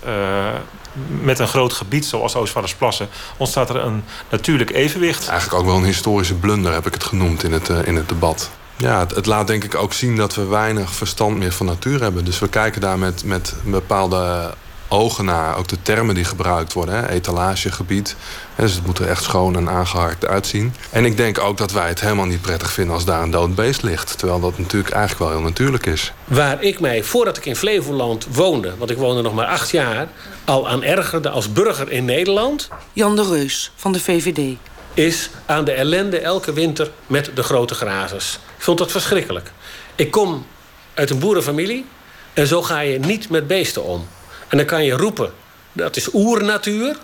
met 1.21 1.39
een 1.39 1.49
groot 1.49 1.73
gebied 1.73 2.07
zoals 2.07 2.35
Oostvaardersplassen 2.35 3.09
ontstaat 3.37 3.69
er 3.69 3.77
een 3.77 4.05
natuurlijk 4.31 4.71
evenwicht. 4.71 5.29
Eigenlijk 5.29 5.61
ook 5.61 5.67
wel 5.69 5.77
een 5.77 5.85
historische 5.85 6.35
blunder 6.35 6.73
heb 6.73 6.87
ik 6.87 6.95
het 6.95 7.05
genoemd 7.05 7.43
in 7.43 7.53
het, 7.53 7.69
in 7.69 7.97
het 7.97 8.09
debat. 8.09 8.51
Ja, 8.77 8.99
het, 8.99 9.15
het, 9.15 9.27
laat 9.27 9.47
denk 9.47 9.65
ik 9.65 9.75
ook 9.75 9.93
zien 9.93 10.17
dat 10.17 10.35
we 10.35 10.45
weinig 10.45 10.93
verstand 10.93 11.37
meer 11.39 11.53
van 11.53 11.67
natuur 11.67 12.01
hebben. 12.01 12.25
Dus 12.25 12.39
we 12.39 12.49
kijken 12.49 12.81
daar 12.81 12.99
met, 12.99 13.25
met 13.25 13.55
bepaalde 13.65 14.55
ogen 14.89 15.25
naar. 15.25 15.57
Ook 15.57 15.69
de 15.69 15.83
termen 15.83 16.15
die 16.15 16.25
gebruikt 16.25 16.73
worden. 16.73 16.95
Hè? 16.95 17.09
Etalagegebied. 17.09 18.17
Dus 18.57 18.75
het 18.75 18.87
moet 18.87 18.99
er 18.99 19.09
echt 19.09 19.23
schoon 19.23 19.57
en 19.57 19.69
aangeharkt 19.69 20.27
uitzien. 20.27 20.75
En 20.91 21.05
ik 21.05 21.17
denk 21.17 21.39
ook 21.39 21.57
dat 21.57 21.73
wij 21.73 21.89
het 21.89 22.01
helemaal 22.01 22.27
niet 22.27 22.41
prettig 22.41 22.73
vinden 22.73 22.95
als 22.95 23.05
daar 23.05 23.23
een 23.23 23.31
dood 23.31 23.55
beest 23.55 23.83
ligt. 23.83 24.19
Terwijl 24.19 24.41
dat 24.41 24.59
natuurlijk 24.59 24.95
eigenlijk 24.95 25.31
wel 25.31 25.39
heel 25.39 25.49
natuurlijk 25.49 25.87
is. 25.87 26.13
Waar 26.25 26.63
ik 26.63 26.81
mij, 26.81 27.03
voordat 27.03 27.37
ik 27.37 27.47
in 27.47 27.57
Flevoland 27.57 28.27
woonde... 28.31 28.75
want 28.79 28.91
ik 28.91 28.97
woonde 28.97 29.23
nog 29.23 29.35
maar 29.35 29.47
acht 29.47 29.71
jaar... 29.71 30.09
al 30.45 30.69
aan 30.69 30.83
ergerde 30.83 31.29
als 31.29 31.53
burger 31.53 31.91
in 31.91 32.05
Nederland... 32.05 32.69
Jan 32.93 33.17
de 33.17 33.29
Reus 33.29 33.73
van 33.77 33.93
de 33.93 34.01
VVD. 34.01 34.57
Is 34.95 35.31
aan 35.47 35.65
de 35.65 35.73
ellende 35.73 36.19
elke 36.19 36.53
winter 36.53 36.91
met 37.07 37.31
de 37.35 37.43
grote 37.43 37.75
grazers. 37.75 38.39
Ik 38.57 38.65
vond 38.65 38.79
dat 38.79 38.91
verschrikkelijk. 38.91 39.51
Ik 39.95 40.11
kom 40.11 40.47
uit 40.95 41.11
een 41.11 41.19
boerenfamilie... 41.19 41.85
en 42.33 42.47
zo 42.47 42.63
ga 42.63 42.81
je 42.81 42.99
niet 42.99 43.31
met 43.31 43.47
beesten 43.47 43.85
om. 43.85 44.07
En 44.49 44.57
dan 44.57 44.67
kan 44.67 44.85
je 44.85 44.93
roepen, 44.93 45.33
dat 45.73 45.97
is 45.97 46.15
oernatuur. 46.15 46.97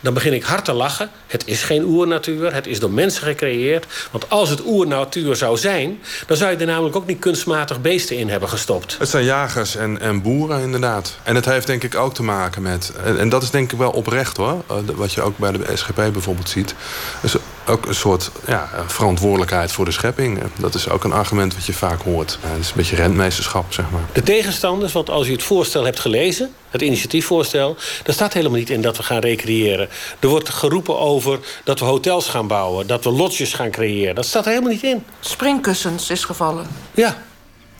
Dan 0.00 0.14
begin 0.14 0.32
ik 0.32 0.42
hard 0.42 0.64
te 0.64 0.72
lachen. 0.72 1.10
Het 1.26 1.46
is 1.46 1.62
geen 1.62 1.84
oernatuur, 1.84 2.54
het 2.54 2.66
is 2.66 2.80
door 2.80 2.90
mensen 2.90 3.22
gecreëerd. 3.22 3.86
Want 4.10 4.30
als 4.30 4.48
het 4.48 4.64
oernatuur 4.64 5.36
zou 5.36 5.56
zijn... 5.56 5.98
dan 6.26 6.36
zou 6.36 6.50
je 6.50 6.56
er 6.56 6.66
namelijk 6.66 6.96
ook 6.96 7.06
niet 7.06 7.18
kunstmatig 7.18 7.80
beesten 7.80 8.16
in 8.16 8.28
hebben 8.28 8.48
gestopt. 8.48 8.96
Het 8.98 9.08
zijn 9.08 9.24
jagers 9.24 9.76
en, 9.76 10.00
en 10.00 10.22
boeren 10.22 10.60
inderdaad. 10.60 11.16
En 11.22 11.34
het 11.34 11.44
heeft 11.44 11.66
denk 11.66 11.82
ik 11.82 11.94
ook 11.94 12.14
te 12.14 12.22
maken 12.22 12.62
met... 12.62 12.92
En, 13.18 13.28
dat 13.28 13.42
is 13.42 13.50
denk 13.50 13.72
ik 13.72 13.78
wel 13.78 13.90
oprecht 13.90 14.36
hoor. 14.36 14.64
Eh, 14.68 14.76
wat 14.94 15.12
je 15.12 15.22
ook 15.22 15.38
bij 15.38 15.52
de 15.52 15.64
SGP 15.74 15.94
bijvoorbeeld 15.94 16.48
ziet. 16.48 16.74
Dus 17.20 17.36
ook 17.68 17.86
een 17.86 17.94
soort 17.94 18.30
ja, 18.46 18.68
verantwoordelijkheid 18.86 19.72
voor 19.72 19.84
de 19.84 19.90
schepping. 19.90 20.40
Dat 20.58 20.74
is 20.74 20.88
ook 20.88 21.04
een 21.04 21.12
argument 21.12 21.54
wat 21.54 21.66
je 21.66 21.72
vaak 21.72 22.02
hoort. 22.02 22.38
Het 22.40 22.60
is 22.60 22.68
een 22.68 22.76
beetje 22.76 22.96
rentmeesterschap, 22.96 23.72
zeg 23.72 23.90
maar. 23.90 24.02
De 24.12 24.22
tegenstanders, 24.22 24.92
want 24.92 25.10
als 25.10 25.28
u 25.28 25.32
het 25.32 25.42
voorstel 25.42 25.84
hebt 25.84 26.00
gelezen... 26.00 26.54
het 26.70 26.82
initiatiefvoorstel, 26.82 27.76
daar 28.02 28.14
staat 28.14 28.32
helemaal 28.32 28.58
niet 28.58 28.70
in 28.70 28.82
dat 28.82 28.96
we 28.96 29.02
gaan 29.02 29.18
recreëren. 29.18 29.88
Er 30.18 30.28
wordt 30.28 30.48
geroepen 30.48 30.98
over 30.98 31.38
dat 31.64 31.78
we 31.78 31.84
hotels 31.84 32.28
gaan 32.28 32.46
bouwen... 32.46 32.86
dat 32.86 33.04
we 33.04 33.10
lodges 33.10 33.54
gaan 33.54 33.70
creëren. 33.70 34.14
Dat 34.14 34.26
staat 34.26 34.44
er 34.44 34.50
helemaal 34.50 34.72
niet 34.72 34.82
in. 34.82 35.04
Springkussens 35.20 36.10
is 36.10 36.24
gevallen. 36.24 36.66
Ja, 36.94 37.16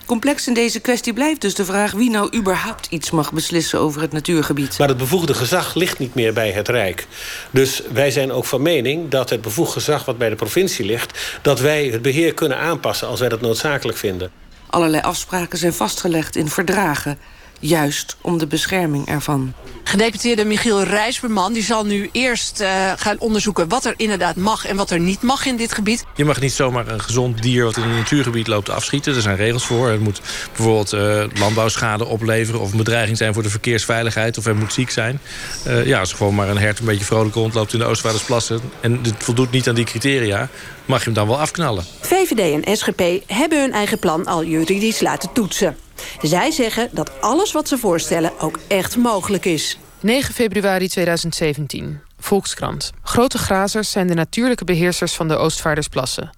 Complex 0.08 0.46
in 0.46 0.54
deze 0.54 0.80
kwestie 0.80 1.12
blijft 1.12 1.40
dus 1.40 1.54
de 1.54 1.64
vraag 1.64 1.92
wie 1.92 2.10
nou 2.10 2.36
überhaupt 2.36 2.86
iets 2.90 3.10
mag 3.10 3.32
beslissen 3.32 3.80
over 3.80 4.00
het 4.00 4.12
natuurgebied. 4.12 4.78
Maar 4.78 4.88
het 4.88 4.96
bevoegde 4.96 5.34
gezag 5.34 5.74
ligt 5.74 5.98
niet 5.98 6.14
meer 6.14 6.32
bij 6.32 6.50
het 6.50 6.68
Rijk. 6.68 7.06
Dus 7.50 7.82
wij 7.92 8.10
zijn 8.10 8.32
ook 8.32 8.44
van 8.44 8.62
mening 8.62 9.10
dat 9.10 9.30
het 9.30 9.40
bevoegd 9.40 9.72
gezag 9.72 10.04
wat 10.04 10.18
bij 10.18 10.28
de 10.28 10.34
provincie 10.34 10.84
ligt, 10.84 11.38
dat 11.42 11.60
wij 11.60 11.86
het 11.86 12.02
beheer 12.02 12.34
kunnen 12.34 12.58
aanpassen 12.58 13.08
als 13.08 13.20
wij 13.20 13.28
dat 13.28 13.40
noodzakelijk 13.40 13.98
vinden. 13.98 14.30
Allerlei 14.66 15.02
afspraken 15.02 15.58
zijn 15.58 15.72
vastgelegd 15.72 16.36
in 16.36 16.48
verdragen 16.48 17.18
juist 17.58 18.16
om 18.20 18.38
de 18.38 18.46
bescherming 18.46 19.06
ervan. 19.08 19.54
Gedeputeerde 19.84 20.44
Michiel 20.44 20.82
Rijsberman 20.82 21.52
die 21.52 21.62
zal 21.62 21.84
nu 21.84 22.08
eerst 22.12 22.60
uh, 22.60 22.92
gaan 22.96 23.18
onderzoeken... 23.18 23.68
wat 23.68 23.84
er 23.84 23.94
inderdaad 23.96 24.36
mag 24.36 24.66
en 24.66 24.76
wat 24.76 24.90
er 24.90 25.00
niet 25.00 25.22
mag 25.22 25.46
in 25.46 25.56
dit 25.56 25.72
gebied. 25.72 26.04
Je 26.14 26.24
mag 26.24 26.40
niet 26.40 26.52
zomaar 26.52 26.88
een 26.88 27.00
gezond 27.00 27.42
dier 27.42 27.64
wat 27.64 27.76
in 27.76 27.82
een 27.82 27.96
natuurgebied 27.96 28.46
loopt 28.46 28.70
afschieten. 28.70 29.14
Er 29.14 29.22
zijn 29.22 29.36
regels 29.36 29.66
voor. 29.66 29.88
Het 29.88 30.00
moet 30.00 30.20
bijvoorbeeld 30.56 30.92
uh, 30.92 31.24
landbouwschade 31.34 32.04
opleveren... 32.04 32.60
of 32.60 32.70
een 32.70 32.78
bedreiging 32.78 33.16
zijn 33.16 33.34
voor 33.34 33.42
de 33.42 33.50
verkeersveiligheid... 33.50 34.38
of 34.38 34.44
hij 34.44 34.52
moet 34.52 34.72
ziek 34.72 34.90
zijn. 34.90 35.20
Uh, 35.66 35.86
ja, 35.86 36.00
als 36.00 36.12
gewoon 36.12 36.34
maar 36.34 36.48
een 36.48 36.58
hert 36.58 36.78
een 36.78 36.84
beetje 36.84 37.04
vrolijk 37.04 37.34
rondloopt 37.34 37.72
in 37.72 37.78
de 37.78 37.84
Oostvaardersplassen... 37.84 38.60
en 38.80 38.98
het 39.02 39.14
voldoet 39.18 39.50
niet 39.50 39.68
aan 39.68 39.74
die 39.74 39.84
criteria, 39.84 40.48
mag 40.84 40.98
je 40.98 41.04
hem 41.04 41.14
dan 41.14 41.26
wel 41.26 41.40
afknallen. 41.40 41.84
VVD 42.00 42.64
en 42.64 42.76
SGP 42.76 43.02
hebben 43.26 43.60
hun 43.60 43.72
eigen 43.72 43.98
plan 43.98 44.26
al 44.26 44.44
juridisch 44.44 45.00
laten 45.00 45.32
toetsen. 45.32 45.76
Zij 46.22 46.50
zeggen 46.50 46.88
dat 46.92 47.20
alles 47.20 47.52
wat 47.52 47.68
ze 47.68 47.78
voorstellen 47.78 48.40
ook 48.40 48.58
echt 48.68 48.96
mogelijk 48.96 49.44
is. 49.44 49.78
9 50.00 50.34
februari 50.34 50.88
2017. 50.88 52.00
Volkskrant. 52.18 52.90
Grote 53.02 53.38
grazers 53.38 53.90
zijn 53.90 54.06
de 54.06 54.14
natuurlijke 54.14 54.64
beheersers 54.64 55.14
van 55.14 55.28
de 55.28 55.36
Oostvaardersplassen. 55.36 56.30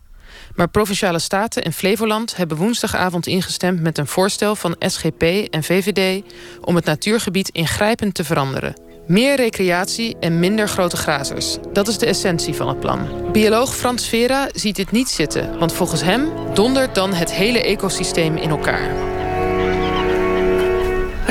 Maar 0.55 0.69
Provinciale 0.69 1.19
Staten 1.19 1.63
en 1.63 1.73
Flevoland 1.73 2.37
hebben 2.37 2.57
woensdagavond 2.57 3.27
ingestemd 3.27 3.81
met 3.81 3.99
een 3.99 4.07
voorstel 4.07 4.57
van 4.57 4.77
SGP 4.79 5.23
en 5.51 5.63
VVD 5.63 6.23
om 6.61 6.75
het 6.75 6.85
natuurgebied 6.85 7.49
ingrijpend 7.49 8.15
te 8.15 8.25
veranderen. 8.25 8.75
Meer 9.07 9.37
recreatie 9.37 10.17
en 10.21 10.39
minder 10.39 10.69
grote 10.69 10.97
grazers. 10.97 11.57
Dat 11.73 11.89
is 11.89 11.99
de 11.99 12.07
essentie 12.07 12.55
van 12.55 12.69
het 12.69 12.81
plan. 12.81 13.33
Bioloog 13.33 13.77
Frans 13.77 14.09
Vera 14.09 14.49
ziet 14.53 14.77
dit 14.77 14.91
niet 14.91 15.09
zitten, 15.09 15.59
want 15.59 15.73
volgens 15.73 16.03
hem 16.03 16.29
dondert 16.55 16.95
dan 16.95 17.13
het 17.13 17.33
hele 17.33 17.63
ecosysteem 17.63 18.37
in 18.37 18.51
elkaar. 18.51 19.10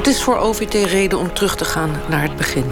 Is 0.10 0.22
voor 0.22 0.38
OVT 0.38 0.74
reden 0.74 1.20
om 1.20 1.34
terug 1.34 1.56
te 1.56 1.66
gaan 1.66 2.02
naar 2.08 2.22
het 2.22 2.36
begin. 2.36 2.66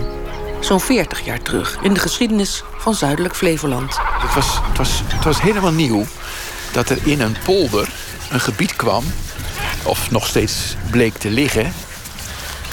Zo'n 0.59 0.79
40 0.79 1.25
jaar 1.25 1.41
terug 1.41 1.77
in 1.81 1.93
de 1.93 1.99
geschiedenis 1.99 2.63
van 2.77 2.95
Zuidelijk 2.95 3.35
Flevoland. 3.35 3.97
Het 3.99 4.33
was, 4.33 4.59
het, 4.63 4.77
was, 4.77 5.01
het 5.05 5.23
was 5.23 5.41
helemaal 5.41 5.71
nieuw 5.71 6.05
dat 6.73 6.89
er 6.89 7.07
in 7.07 7.21
een 7.21 7.35
polder 7.43 7.89
een 8.31 8.39
gebied 8.39 8.75
kwam, 8.75 9.03
of 9.83 10.11
nog 10.11 10.27
steeds 10.27 10.75
bleek 10.89 11.17
te 11.17 11.29
liggen, 11.29 11.73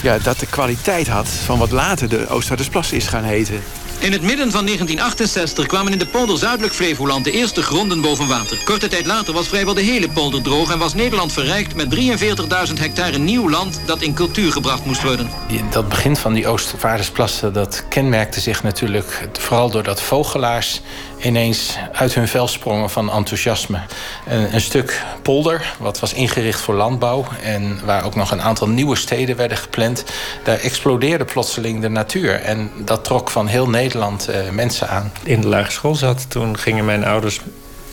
ja, 0.02 0.18
dat 0.18 0.38
de 0.38 0.46
kwaliteit 0.46 1.08
had 1.08 1.28
van 1.28 1.58
wat 1.58 1.70
later 1.70 2.08
de 2.08 2.28
Oostvaardersplas 2.28 2.92
is 2.92 3.06
gaan 3.06 3.24
heten. 3.24 3.62
In 4.04 4.12
het 4.12 4.22
midden 4.22 4.50
van 4.50 4.64
1968 4.64 5.66
kwamen 5.66 5.92
in 5.92 5.98
de 5.98 6.06
polder 6.06 6.38
Zuidelijk 6.38 6.74
Flevoland 6.74 7.24
de 7.24 7.30
eerste 7.30 7.62
gronden 7.62 8.00
boven 8.00 8.28
water. 8.28 8.58
Korte 8.64 8.88
tijd 8.88 9.06
later 9.06 9.34
was 9.34 9.48
vrijwel 9.48 9.74
de 9.74 9.80
hele 9.80 10.08
polder 10.08 10.42
droog 10.42 10.72
en 10.72 10.78
was 10.78 10.94
Nederland 10.94 11.32
verrijkt 11.32 11.74
met 11.74 11.94
43.000 11.94 12.80
hectare 12.80 13.18
nieuw 13.18 13.50
land 13.50 13.80
dat 13.86 14.02
in 14.02 14.14
cultuur 14.14 14.52
gebracht 14.52 14.84
moest 14.84 15.02
worden. 15.02 15.30
Dat 15.70 15.88
begin 15.88 16.16
van 16.16 16.32
die 16.32 16.46
Oostvaardersplassen 16.46 17.52
dat 17.52 17.84
kenmerkte 17.88 18.40
zich 18.40 18.62
natuurlijk 18.62 19.28
vooral 19.32 19.70
doordat 19.70 20.02
vogelaars 20.02 20.80
ineens 21.24 21.76
uit 21.92 22.14
hun 22.14 22.28
vel 22.28 22.48
sprongen 22.48 22.90
van 22.90 23.12
enthousiasme. 23.12 23.80
Een, 24.26 24.54
een, 24.54 24.60
stuk 24.60 25.02
polder, 25.22 25.74
wat 25.78 26.00
was 26.00 26.12
ingericht 26.12 26.60
voor 26.60 26.74
landbouw... 26.74 27.24
en 27.42 27.80
waar 27.84 28.04
ook 28.04 28.14
nog 28.14 28.30
een 28.30 28.42
aantal 28.42 28.68
nieuwe 28.68 28.96
steden 28.96 29.36
werden 29.36 29.56
gepland... 29.56 30.04
daar 30.42 30.58
explodeerde 30.58 31.24
plotseling 31.24 31.80
de 31.80 31.88
natuur. 31.88 32.40
En 32.40 32.70
dat 32.76 33.04
trok 33.04 33.30
van 33.30 33.46
heel 33.46 33.68
Nederland 33.68 34.28
uh, 34.28 34.50
mensen 34.50 34.88
aan. 34.88 35.12
In 35.22 35.40
de 35.40 35.48
lagere 35.48 35.70
school 35.70 35.94
zat, 35.94 36.30
toen 36.30 36.58
gingen 36.58 36.84
mijn 36.84 37.04
ouders 37.04 37.40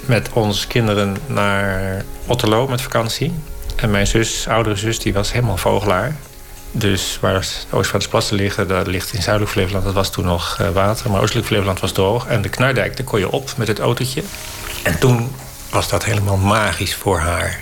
met 0.05 0.29
onze 0.33 0.67
kinderen 0.67 1.17
naar 1.27 2.05
Otterlo 2.27 2.67
met 2.67 2.81
vakantie. 2.81 3.33
En 3.75 3.91
mijn 3.91 4.07
zus, 4.07 4.47
oudere 4.47 4.75
zus, 4.75 5.00
die 5.00 5.13
was 5.13 5.31
helemaal 5.31 5.57
vogelaar. 5.57 6.15
Dus 6.72 7.18
waar 7.22 7.40
de 7.40 7.75
Oostvaardersplassen 7.75 8.36
liggen, 8.36 8.68
dat 8.68 8.88
ligt 8.88 9.13
in 9.13 9.22
Zuidelijk 9.22 9.51
Flevoland. 9.54 9.86
Dat 9.86 9.94
was 9.94 10.12
toen 10.12 10.25
nog 10.25 10.58
uh, 10.62 10.70
water, 10.70 11.12
maar 11.12 11.22
Oostelijk 11.22 11.48
Flevoland 11.48 11.80
was 11.80 11.92
droog. 11.92 12.28
En 12.28 12.42
de 12.42 12.50
Knardijk, 12.50 12.98
daar 12.98 13.06
kon 13.06 13.20
je 13.20 13.32
op 13.32 13.54
met 13.58 13.68
het 13.68 13.80
autootje. 13.80 14.24
En 14.84 15.00
toen 15.00 15.32
was 15.70 15.90
dat 15.90 16.06
helemaal 16.06 16.38
magisch 16.38 16.96
voor 16.96 17.20
haar. 17.20 17.62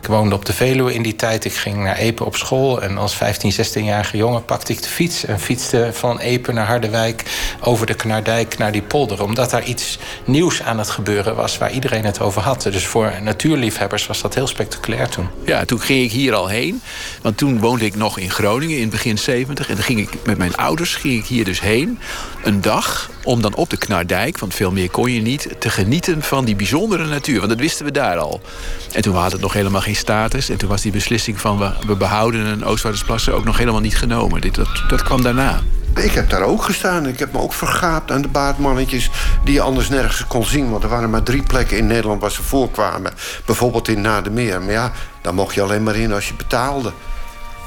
Ik 0.00 0.06
woonde 0.06 0.34
op 0.34 0.44
de 0.44 0.52
Veluwe 0.52 0.94
in 0.94 1.02
die 1.02 1.16
tijd. 1.16 1.44
Ik 1.44 1.52
ging 1.52 1.76
naar 1.76 1.96
Epe 1.96 2.24
op 2.24 2.36
school. 2.36 2.82
En 2.82 2.98
als 2.98 3.14
15, 3.14 3.52
16-jarige 3.52 4.16
jongen 4.16 4.44
pakte 4.44 4.72
ik 4.72 4.82
de 4.82 4.88
fiets... 4.88 5.24
en 5.24 5.40
fietste 5.40 5.90
van 5.92 6.18
Epe 6.18 6.52
naar 6.52 6.66
Harderwijk 6.66 7.22
over 7.60 7.86
de 7.86 7.94
Knardijk 7.94 8.58
naar 8.58 8.72
die 8.72 8.82
polder. 8.82 9.22
Omdat 9.22 9.50
daar 9.50 9.64
iets 9.64 9.98
nieuws 10.24 10.62
aan 10.62 10.78
het 10.78 10.90
gebeuren 10.90 11.36
was 11.36 11.58
waar 11.58 11.72
iedereen 11.72 12.04
het 12.04 12.20
over 12.20 12.42
had. 12.42 12.62
Dus 12.62 12.86
voor 12.86 13.12
natuurliefhebbers 13.22 14.06
was 14.06 14.20
dat 14.20 14.34
heel 14.34 14.46
spectaculair 14.46 15.08
toen. 15.08 15.28
Ja, 15.44 15.64
toen 15.64 15.80
ging 15.80 16.04
ik 16.04 16.10
hier 16.10 16.34
al 16.34 16.48
heen. 16.48 16.82
Want 17.22 17.36
toen 17.36 17.60
woonde 17.60 17.84
ik 17.84 17.96
nog 17.96 18.18
in 18.18 18.30
Groningen 18.30 18.78
in 18.78 18.90
begin 18.90 19.18
70. 19.18 19.68
En 19.68 19.74
dan 19.74 19.84
ging 19.84 19.98
ik 19.98 20.08
met 20.24 20.38
mijn 20.38 20.56
ouders 20.56 20.94
ging 20.94 21.18
ik 21.18 21.26
hier 21.26 21.44
dus 21.44 21.60
heen. 21.60 21.98
Een 22.42 22.60
dag 22.60 23.10
om 23.24 23.42
dan 23.42 23.54
op 23.54 23.70
de 23.70 23.76
Knardijk, 23.76 24.38
want 24.38 24.54
veel 24.54 24.72
meer 24.72 24.90
kon 24.90 25.12
je 25.12 25.20
niet... 25.20 25.48
te 25.58 25.70
genieten 25.70 26.22
van 26.22 26.44
die 26.44 26.56
bijzondere 26.56 27.06
natuur. 27.06 27.36
Want 27.36 27.48
dat 27.48 27.58
wisten 27.58 27.84
we 27.84 27.92
daar 27.92 28.18
al. 28.18 28.40
En 28.92 29.02
toen 29.02 29.14
had 29.14 29.32
het 29.32 29.40
nog 29.40 29.52
helemaal 29.52 29.80
geen 29.80 29.87
status. 29.94 30.48
En 30.48 30.56
toen 30.56 30.68
was 30.68 30.82
die 30.82 30.92
beslissing 30.92 31.40
van 31.40 31.58
we, 31.58 31.72
we 31.86 31.96
behouden 31.96 32.46
een 32.46 32.64
Oostvaardersplassen... 32.64 33.34
ook 33.34 33.44
nog 33.44 33.58
helemaal 33.58 33.80
niet 33.80 33.96
genomen. 33.96 34.40
Dit, 34.40 34.54
dat, 34.54 34.82
dat 34.88 35.02
kwam 35.02 35.22
daarna. 35.22 35.60
Ik 35.94 36.12
heb 36.12 36.30
daar 36.30 36.42
ook 36.42 36.62
gestaan. 36.62 37.06
Ik 37.06 37.18
heb 37.18 37.32
me 37.32 37.38
ook 37.38 37.52
vergaapt 37.52 38.10
aan 38.10 38.22
de 38.22 38.28
baardmannetjes... 38.28 39.10
die 39.44 39.54
je 39.54 39.60
anders 39.60 39.88
nergens 39.88 40.26
kon 40.26 40.44
zien. 40.44 40.70
Want 40.70 40.82
er 40.82 40.88
waren 40.88 41.10
maar 41.10 41.22
drie 41.22 41.42
plekken 41.42 41.76
in 41.76 41.86
Nederland 41.86 42.20
waar 42.20 42.30
ze 42.30 42.42
voorkwamen. 42.42 43.12
Bijvoorbeeld 43.44 43.88
in 43.88 44.00
Nademeer. 44.00 44.62
Maar 44.62 44.72
ja, 44.72 44.92
daar 45.22 45.34
mocht 45.34 45.54
je 45.54 45.62
alleen 45.62 45.82
maar 45.82 45.96
in 45.96 46.12
als 46.12 46.28
je 46.28 46.34
betaalde. 46.34 46.92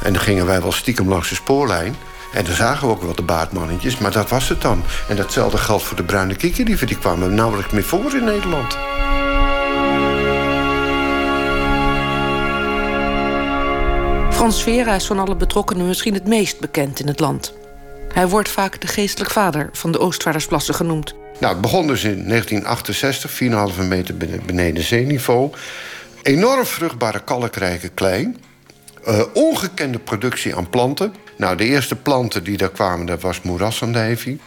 En 0.02 0.14
dan 0.14 0.22
gingen 0.22 0.46
wij 0.46 0.62
wel 0.62 0.72
stiekem 0.72 1.10
langs 1.10 1.30
de 1.30 1.36
spoorlijn... 1.36 1.96
En 2.32 2.46
dan 2.46 2.56
zagen 2.56 2.88
we 2.88 2.94
ook 2.94 3.02
wel 3.02 3.16
de 3.16 3.22
baardmannetjes, 3.22 3.98
maar 3.98 4.12
dat 4.12 4.30
was 4.30 4.50
het 4.50 4.62
dan. 4.62 4.84
En 5.08 5.16
datzelfde 5.16 5.58
geldt 5.58 5.84
voor 5.84 5.98
de 5.98 6.04
bruine 6.04 6.36
kikkerdieven. 6.36 6.88
Die 6.88 6.98
kwamen 6.98 7.36
nauwelijks 7.36 7.72
meer 7.72 7.84
voor 7.84 8.16
in 8.16 8.24
Nederland. 8.24 8.78
Frans 14.42 14.64
Vera 14.64 14.96
is 14.96 15.06
van 15.06 15.20
alle 15.20 15.36
betrokkenen 15.36 15.88
misschien 15.88 16.14
het 16.14 16.28
meest 16.28 16.60
bekend 16.60 17.00
in 17.00 17.08
het 17.08 17.20
land. 17.20 17.54
Hij 18.14 18.28
wordt 18.28 18.50
vaak 18.50 18.82
de 18.82 18.88
geestelijk 18.88 19.32
vader 19.32 19.70
van 19.72 19.92
de 19.92 20.00
Oostvaardersplassen 20.00 20.74
genoemd. 20.74 21.14
Nou, 21.40 21.54
het 21.54 21.62
begon 21.62 21.88
dus 21.88 22.04
in 22.04 22.28
1968, 22.28 23.32
4,5 23.82 23.88
meter 23.88 24.16
beneden 24.46 24.84
zeeniveau. 24.84 25.52
Enorm 26.22 26.66
vruchtbare 26.66 27.24
kalkrijke 27.24 27.90
klei. 27.90 28.34
Uh, 29.08 29.22
ongekende 29.34 30.00
productie 30.00 30.56
aan 30.56 30.70
planten. 30.70 31.14
Nou, 31.38 31.58
de 31.58 31.66
eerste 31.66 31.96
planten 31.96 32.44
die 32.44 32.58
daar 32.58 32.72
kwamen, 32.72 33.06
dat 33.06 33.22
was 33.22 33.42
moerasandijvie. 33.42 34.40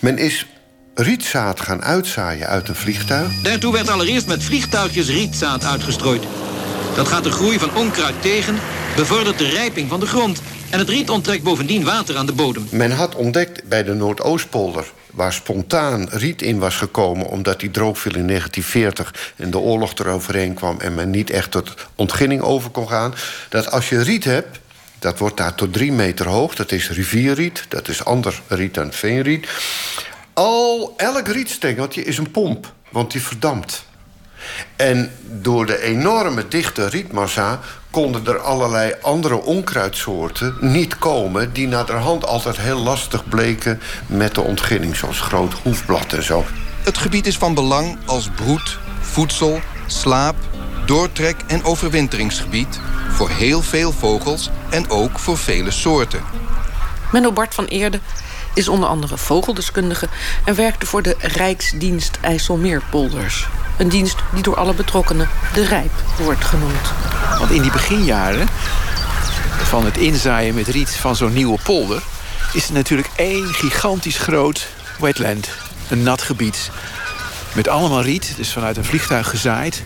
Men 0.00 0.18
is 0.18 0.46
rietzaad 0.94 1.60
gaan 1.60 1.82
uitzaaien 1.82 2.46
uit 2.46 2.68
een 2.68 2.74
vliegtuig. 2.74 3.42
Daartoe 3.42 3.72
werd 3.72 3.88
allereerst 3.88 4.26
met 4.26 4.42
vliegtuigjes 4.42 5.08
rietzaad 5.08 5.64
uitgestrooid. 5.64 6.22
Dat 6.94 7.08
gaat 7.08 7.24
de 7.24 7.30
groei 7.30 7.58
van 7.58 7.76
onkruid 7.76 8.22
tegen, 8.22 8.56
bevordert 8.96 9.38
de 9.38 9.48
rijping 9.48 9.88
van 9.88 10.00
de 10.00 10.06
grond... 10.06 10.42
en 10.70 10.78
het 10.78 10.88
riet 10.88 11.10
onttrekt 11.10 11.42
bovendien 11.42 11.84
water 11.84 12.16
aan 12.16 12.26
de 12.26 12.32
bodem. 12.32 12.66
Men 12.70 12.90
had 12.90 13.14
ontdekt 13.14 13.68
bij 13.68 13.82
de 13.84 13.94
Noordoostpolder 13.94 14.92
waar 15.12 15.32
spontaan 15.32 16.08
riet 16.10 16.42
in 16.42 16.58
was 16.58 16.76
gekomen... 16.76 17.26
omdat 17.26 17.60
die 17.60 17.70
droog 17.70 17.98
viel 17.98 18.14
in 18.14 18.26
1940 18.26 19.32
en 19.36 19.50
de 19.50 19.58
oorlog 19.58 19.94
eroverheen 19.94 20.54
kwam... 20.54 20.80
en 20.80 20.94
men 20.94 21.10
niet 21.10 21.30
echt 21.30 21.50
tot 21.50 21.74
ontginning 21.94 22.42
over 22.42 22.70
kon 22.70 22.88
gaan... 22.88 23.14
dat 23.48 23.70
als 23.70 23.88
je 23.88 24.02
riet 24.02 24.24
hebt, 24.24 24.58
dat 24.98 25.18
wordt 25.18 25.36
daar 25.36 25.54
tot 25.54 25.72
drie 25.72 25.92
meter 25.92 26.28
hoog. 26.28 26.54
Dat 26.54 26.72
is 26.72 26.90
rivierriet, 26.90 27.64
dat 27.68 27.88
is 27.88 28.04
ander 28.04 28.40
riet 28.48 28.74
dan 28.74 28.92
veenriet. 28.92 29.48
Al, 30.32 30.94
elk 30.96 31.28
rietstengeltje 31.28 32.04
is 32.04 32.18
een 32.18 32.30
pomp, 32.30 32.72
want 32.90 33.12
die 33.12 33.22
verdampt. 33.22 33.84
En 34.76 35.10
door 35.22 35.66
de 35.66 35.82
enorme 35.82 36.48
dichte 36.48 36.88
rietmassa 36.88 37.60
konden 37.90 38.26
er 38.26 38.38
allerlei 38.38 38.94
andere 39.02 39.42
onkruidsoorten 39.42 40.56
niet 40.60 40.98
komen... 40.98 41.52
die 41.52 41.68
naar 41.68 41.86
de 41.86 41.92
hand 41.92 42.26
altijd 42.26 42.56
heel 42.56 42.78
lastig 42.78 43.28
bleken 43.28 43.80
met 44.06 44.34
de 44.34 44.40
ontginning... 44.40 44.96
zoals 44.96 45.20
groot 45.20 45.52
hoefblad 45.62 46.12
en 46.12 46.22
zo. 46.22 46.44
Het 46.82 46.98
gebied 46.98 47.26
is 47.26 47.36
van 47.36 47.54
belang 47.54 47.98
als 48.04 48.30
broed, 48.34 48.78
voedsel, 49.00 49.60
slaap, 49.86 50.36
doortrek- 50.86 51.42
en 51.46 51.64
overwinteringsgebied... 51.64 52.80
voor 53.10 53.30
heel 53.30 53.62
veel 53.62 53.92
vogels 53.92 54.50
en 54.70 54.90
ook 54.90 55.18
voor 55.18 55.38
vele 55.38 55.70
soorten. 55.70 56.20
Menno 57.12 57.32
Bart 57.32 57.54
van 57.54 57.64
Eerde 57.64 58.00
is 58.56 58.68
onder 58.68 58.88
andere 58.88 59.16
vogeldeskundige... 59.18 60.08
en 60.44 60.54
werkte 60.54 60.86
voor 60.86 61.02
de 61.02 61.16
Rijksdienst 61.18 62.18
IJsselmeerpolders. 62.20 63.46
Een 63.78 63.88
dienst 63.88 64.16
die 64.32 64.42
door 64.42 64.56
alle 64.56 64.74
betrokkenen 64.74 65.28
de 65.54 65.64
Rijp 65.64 65.92
wordt 66.18 66.44
genoemd. 66.44 66.92
Want 67.38 67.50
in 67.50 67.62
die 67.62 67.70
beginjaren 67.70 68.48
van 69.62 69.84
het 69.84 69.96
inzaaien 69.96 70.54
met 70.54 70.66
riet 70.66 70.90
van 70.90 71.16
zo'n 71.16 71.32
nieuwe 71.32 71.58
polder... 71.62 72.02
is 72.52 72.62
het 72.62 72.72
natuurlijk 72.72 73.08
één 73.16 73.54
gigantisch 73.54 74.18
groot 74.18 74.68
wetland. 74.98 75.48
Een 75.88 76.02
nat 76.02 76.22
gebied. 76.22 76.70
Met 77.54 77.68
allemaal 77.68 78.02
riet, 78.02 78.32
dus 78.36 78.52
vanuit 78.52 78.76
een 78.76 78.84
vliegtuig 78.84 79.28
gezaaid. 79.28 79.82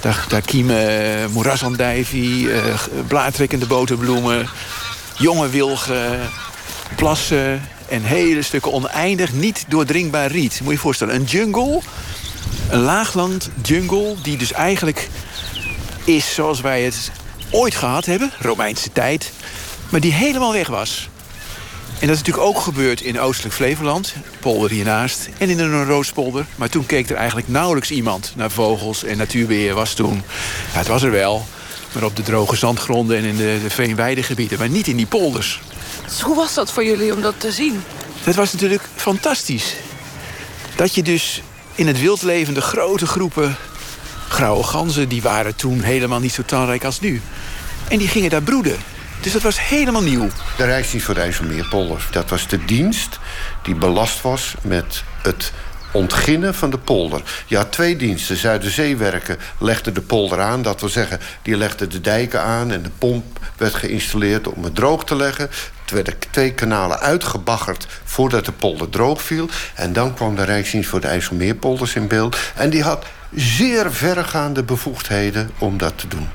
Daar, 0.00 0.24
daar 0.28 0.40
kiemen 0.40 1.20
uh, 1.20 1.26
moerasandijvie, 1.26 2.40
uh, 2.40 2.62
blaadtrekkende 3.06 3.66
boterbloemen... 3.66 4.48
jonge 5.16 5.48
wilgen, 5.48 6.30
plassen 6.96 7.68
en 7.88 8.02
hele 8.02 8.42
stukken 8.42 8.72
oneindig 8.72 9.32
niet 9.32 9.64
doordringbaar 9.68 10.30
riet. 10.30 10.58
Moet 10.58 10.68
je 10.68 10.72
je 10.72 10.78
voorstellen, 10.78 11.14
een 11.14 11.24
jungle 11.24 11.80
een 12.70 12.80
laagland 12.80 13.50
jungle 13.62 14.14
die 14.22 14.36
dus 14.36 14.52
eigenlijk 14.52 15.08
is 16.04 16.34
zoals 16.34 16.60
wij 16.60 16.82
het 16.82 17.10
ooit 17.50 17.74
gehad 17.74 18.04
hebben, 18.04 18.32
Romeinse 18.38 18.92
tijd, 18.92 19.32
maar 19.88 20.00
die 20.00 20.12
helemaal 20.12 20.52
weg 20.52 20.68
was. 20.68 21.08
En 22.00 22.06
dat 22.06 22.16
is 22.16 22.22
natuurlijk 22.22 22.46
ook 22.46 22.60
gebeurd 22.60 23.00
in 23.00 23.20
Oostelijk 23.20 23.54
Flevoland, 23.54 24.14
polder 24.40 24.70
hiernaast, 24.70 25.28
en 25.38 25.50
in 25.50 25.56
de 25.56 25.64
Noordoostpolder. 25.64 26.46
Maar 26.56 26.68
toen 26.68 26.86
keek 26.86 27.10
er 27.10 27.16
eigenlijk 27.16 27.48
nauwelijks 27.48 27.90
iemand 27.90 28.32
naar 28.36 28.50
vogels 28.50 29.04
en 29.04 29.16
natuurbeheer 29.16 29.74
was 29.74 29.94
toen. 29.94 30.22
Het 30.70 30.86
was 30.86 31.02
er 31.02 31.10
wel, 31.10 31.46
maar 31.92 32.02
op 32.02 32.16
de 32.16 32.22
droge 32.22 32.56
zandgronden 32.56 33.16
en 33.16 33.24
in 33.24 33.36
de 33.36 33.60
veenweidegebieden, 33.68 34.58
maar 34.58 34.68
niet 34.68 34.86
in 34.86 34.96
die 34.96 35.06
polders. 35.06 35.60
Dus 36.06 36.20
hoe 36.20 36.36
was 36.36 36.54
dat 36.54 36.72
voor 36.72 36.84
jullie 36.84 37.14
om 37.14 37.20
dat 37.20 37.40
te 37.40 37.52
zien? 37.52 37.82
Dat 38.24 38.34
was 38.34 38.52
natuurlijk 38.52 38.82
fantastisch. 38.94 39.74
Dat 40.76 40.94
je 40.94 41.02
dus 41.02 41.42
in 41.74 41.86
het 41.86 42.00
wild 42.00 42.22
levende 42.22 42.60
grote 42.60 43.06
groepen 43.06 43.56
grauwe 44.28 44.62
ganzen... 44.62 45.08
die 45.08 45.22
waren 45.22 45.56
toen 45.56 45.80
helemaal 45.80 46.20
niet 46.20 46.32
zo 46.32 46.42
talrijk 46.42 46.84
als 46.84 47.00
nu. 47.00 47.20
En 47.88 47.98
die 47.98 48.08
gingen 48.08 48.30
daar 48.30 48.42
broeden. 48.42 48.76
Dus 49.20 49.32
dat 49.32 49.42
was 49.42 49.60
helemaal 49.68 50.02
nieuw. 50.02 50.28
De 50.56 50.64
Rijksdienst 50.64 51.06
voor 51.06 51.14
de 51.14 51.20
IJsselmeerpolder. 51.20 52.08
Dat 52.10 52.30
was 52.30 52.48
de 52.48 52.64
dienst 52.64 53.18
die 53.62 53.74
belast 53.74 54.22
was 54.22 54.54
met 54.62 55.02
het 55.22 55.52
ontginnen 55.92 56.54
van 56.54 56.70
de 56.70 56.78
polder. 56.78 57.22
Je 57.46 57.56
had 57.56 57.72
twee 57.72 57.96
diensten. 57.96 58.36
Zuiderzeewerken 58.36 59.38
legde 59.58 59.92
de 59.92 60.02
polder 60.02 60.40
aan. 60.40 60.62
Dat 60.62 60.80
wil 60.80 60.88
zeggen, 60.88 61.20
die 61.42 61.56
legde 61.56 61.86
de 61.86 62.00
dijken 62.00 62.42
aan... 62.42 62.70
en 62.70 62.82
de 62.82 62.90
pomp 62.98 63.38
werd 63.56 63.74
geïnstalleerd 63.74 64.48
om 64.48 64.64
het 64.64 64.74
droog 64.74 65.04
te 65.04 65.16
leggen. 65.16 65.50
Er 65.86 65.94
werden 65.94 66.14
twee 66.30 66.52
kanalen 66.52 66.98
uitgebaggerd 66.98 67.86
voordat 68.04 68.44
de 68.44 68.52
polder 68.52 68.88
droog 68.88 69.22
viel. 69.22 69.48
En 69.74 69.92
dan 69.92 70.14
kwam 70.14 70.36
de 70.36 70.44
Rijksdienst 70.44 70.88
voor 70.88 71.00
de 71.00 71.06
IJsselmeerpolders 71.06 71.94
in 71.94 72.08
beeld. 72.08 72.36
En 72.54 72.70
die 72.70 72.82
had 72.82 73.06
zeer 73.34 73.92
verregaande 73.92 74.62
bevoegdheden 74.62 75.50
om 75.58 75.78
dat 75.78 75.98
te 75.98 76.08
doen. 76.08 76.28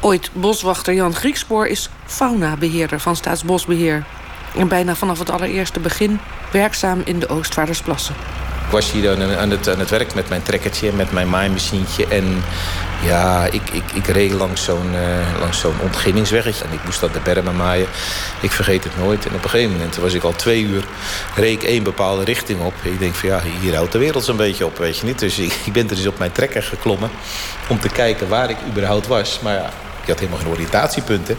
Ooit 0.00 0.30
boswachter 0.32 0.94
Jan 0.94 1.14
Griekspoor 1.14 1.66
is 1.66 1.88
faunabeheerder 2.06 3.00
van 3.00 3.16
Staatsbosbeheer. 3.16 4.04
En 4.56 4.68
bijna 4.68 4.94
vanaf 4.94 5.18
het 5.18 5.30
allereerste 5.30 5.80
begin 5.80 6.20
werkzaam 6.52 7.02
in 7.04 7.18
de 7.18 7.28
Oostvaardersplassen. 7.28 8.14
Ik 8.64 8.70
was 8.70 8.92
hier 8.92 9.02
dan 9.02 9.36
aan 9.36 9.50
het, 9.50 9.68
aan 9.68 9.78
het 9.78 9.90
werk 9.90 10.14
met 10.14 10.28
mijn 10.28 10.42
trekkertje, 10.42 10.92
met 10.92 11.12
mijn 11.12 11.28
maaimachientje. 11.30 12.06
En 12.06 12.42
ja, 13.02 13.46
ik, 13.46 13.70
ik, 13.72 13.82
ik 13.94 14.06
reed 14.06 14.32
langs 14.32 14.64
zo'n 14.64 14.94
uh, 14.94 15.40
langs 15.40 15.60
zo'n 15.60 15.80
ontginningsweggetje. 15.80 16.64
En 16.64 16.72
ik 16.72 16.84
moest 16.84 17.00
dat 17.00 17.12
de 17.12 17.20
bermen 17.24 17.56
maaien. 17.56 17.86
Ik 18.40 18.50
vergeet 18.50 18.84
het 18.84 18.98
nooit. 18.98 19.26
En 19.26 19.34
op 19.34 19.44
een 19.44 19.50
gegeven 19.50 19.72
moment 19.72 19.96
was 19.96 20.14
ik 20.14 20.22
al 20.22 20.32
twee 20.32 20.62
uur... 20.62 20.84
reed 21.34 21.62
ik 21.62 21.68
één 21.68 21.82
bepaalde 21.82 22.24
richting 22.24 22.60
op. 22.60 22.74
Ik 22.82 22.98
denk 22.98 23.14
van 23.14 23.28
ja, 23.28 23.40
hier 23.60 23.74
houdt 23.74 23.92
de 23.92 23.98
wereld 23.98 24.24
zo'n 24.24 24.36
beetje 24.36 24.66
op, 24.66 24.78
weet 24.78 24.98
je 24.98 25.06
niet. 25.06 25.18
Dus 25.18 25.38
ik, 25.38 25.52
ik 25.64 25.72
ben 25.72 25.88
er 25.88 25.96
dus 25.96 26.06
op 26.06 26.18
mijn 26.18 26.32
trekker 26.32 26.62
geklommen... 26.62 27.10
om 27.68 27.80
te 27.80 27.88
kijken 27.88 28.28
waar 28.28 28.50
ik 28.50 28.56
überhaupt 28.68 29.06
was. 29.06 29.40
Maar 29.42 29.54
ja, 29.54 29.70
ik 30.02 30.08
had 30.08 30.18
helemaal 30.18 30.40
geen 30.40 30.48
oriëntatiepunten. 30.48 31.36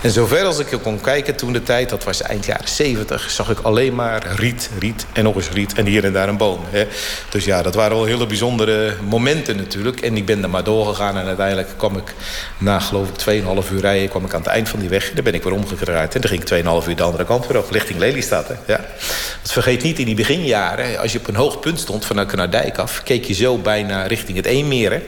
En 0.00 0.10
zover 0.10 0.44
als 0.44 0.58
ik 0.58 0.78
kon 0.82 1.00
kijken 1.00 1.36
toen 1.36 1.52
de 1.52 1.62
tijd, 1.62 1.88
dat 1.88 2.04
was 2.04 2.22
eind 2.22 2.44
jaren 2.44 2.68
70... 2.68 3.30
zag 3.30 3.50
ik 3.50 3.58
alleen 3.58 3.94
maar 3.94 4.26
riet, 4.36 4.70
riet 4.78 5.06
en 5.12 5.24
nog 5.24 5.34
eens 5.34 5.50
riet 5.50 5.72
en 5.72 5.86
hier 5.86 6.04
en 6.04 6.12
daar 6.12 6.28
een 6.28 6.36
boom. 6.36 6.60
Hè. 6.70 6.86
Dus 7.28 7.44
ja, 7.44 7.62
dat 7.62 7.74
waren 7.74 7.96
wel 7.96 8.04
hele 8.04 8.26
bijzondere 8.26 8.94
momenten 9.08 9.56
natuurlijk. 9.56 10.00
En 10.00 10.16
ik 10.16 10.26
ben 10.26 10.42
er 10.42 10.50
maar 10.50 10.64
doorgegaan 10.64 11.16
en 11.16 11.26
uiteindelijk 11.26 11.68
kwam 11.76 11.96
ik... 11.96 12.14
na 12.58 12.80
geloof 12.80 13.08
ik 13.08 13.42
2,5 13.64 13.72
uur 13.72 13.80
rijden 13.80 14.08
kwam 14.08 14.24
ik 14.24 14.34
aan 14.34 14.40
het 14.40 14.50
eind 14.50 14.68
van 14.68 14.78
die 14.78 14.88
weg. 14.88 15.12
Daar 15.12 15.22
ben 15.24 15.34
ik 15.34 15.42
weer 15.42 15.52
omgedraaid 15.52 16.14
en 16.14 16.20
dan 16.20 16.30
ging 16.30 16.42
ik 16.42 16.82
2,5 16.82 16.88
uur 16.88 16.96
de 16.96 17.02
andere 17.02 17.24
kant 17.24 17.46
weer 17.46 17.58
op, 17.58 17.70
richting 17.70 17.98
Lelystad. 17.98 18.48
Hè. 18.48 18.54
Ja. 18.66 18.80
Vergeet 19.42 19.82
niet, 19.82 19.98
in 19.98 20.06
die 20.06 20.14
beginjaren, 20.14 20.98
als 20.98 21.12
je 21.12 21.18
op 21.18 21.28
een 21.28 21.36
hoog 21.36 21.60
punt 21.60 21.80
stond... 21.80 22.04
vanuit 22.04 22.52
Dijk 22.52 22.78
af, 22.78 23.02
keek 23.02 23.24
je 23.24 23.34
zo 23.34 23.58
bijna 23.58 24.06
richting 24.06 24.36
het 24.36 24.46
Eemmeer. 24.46 25.02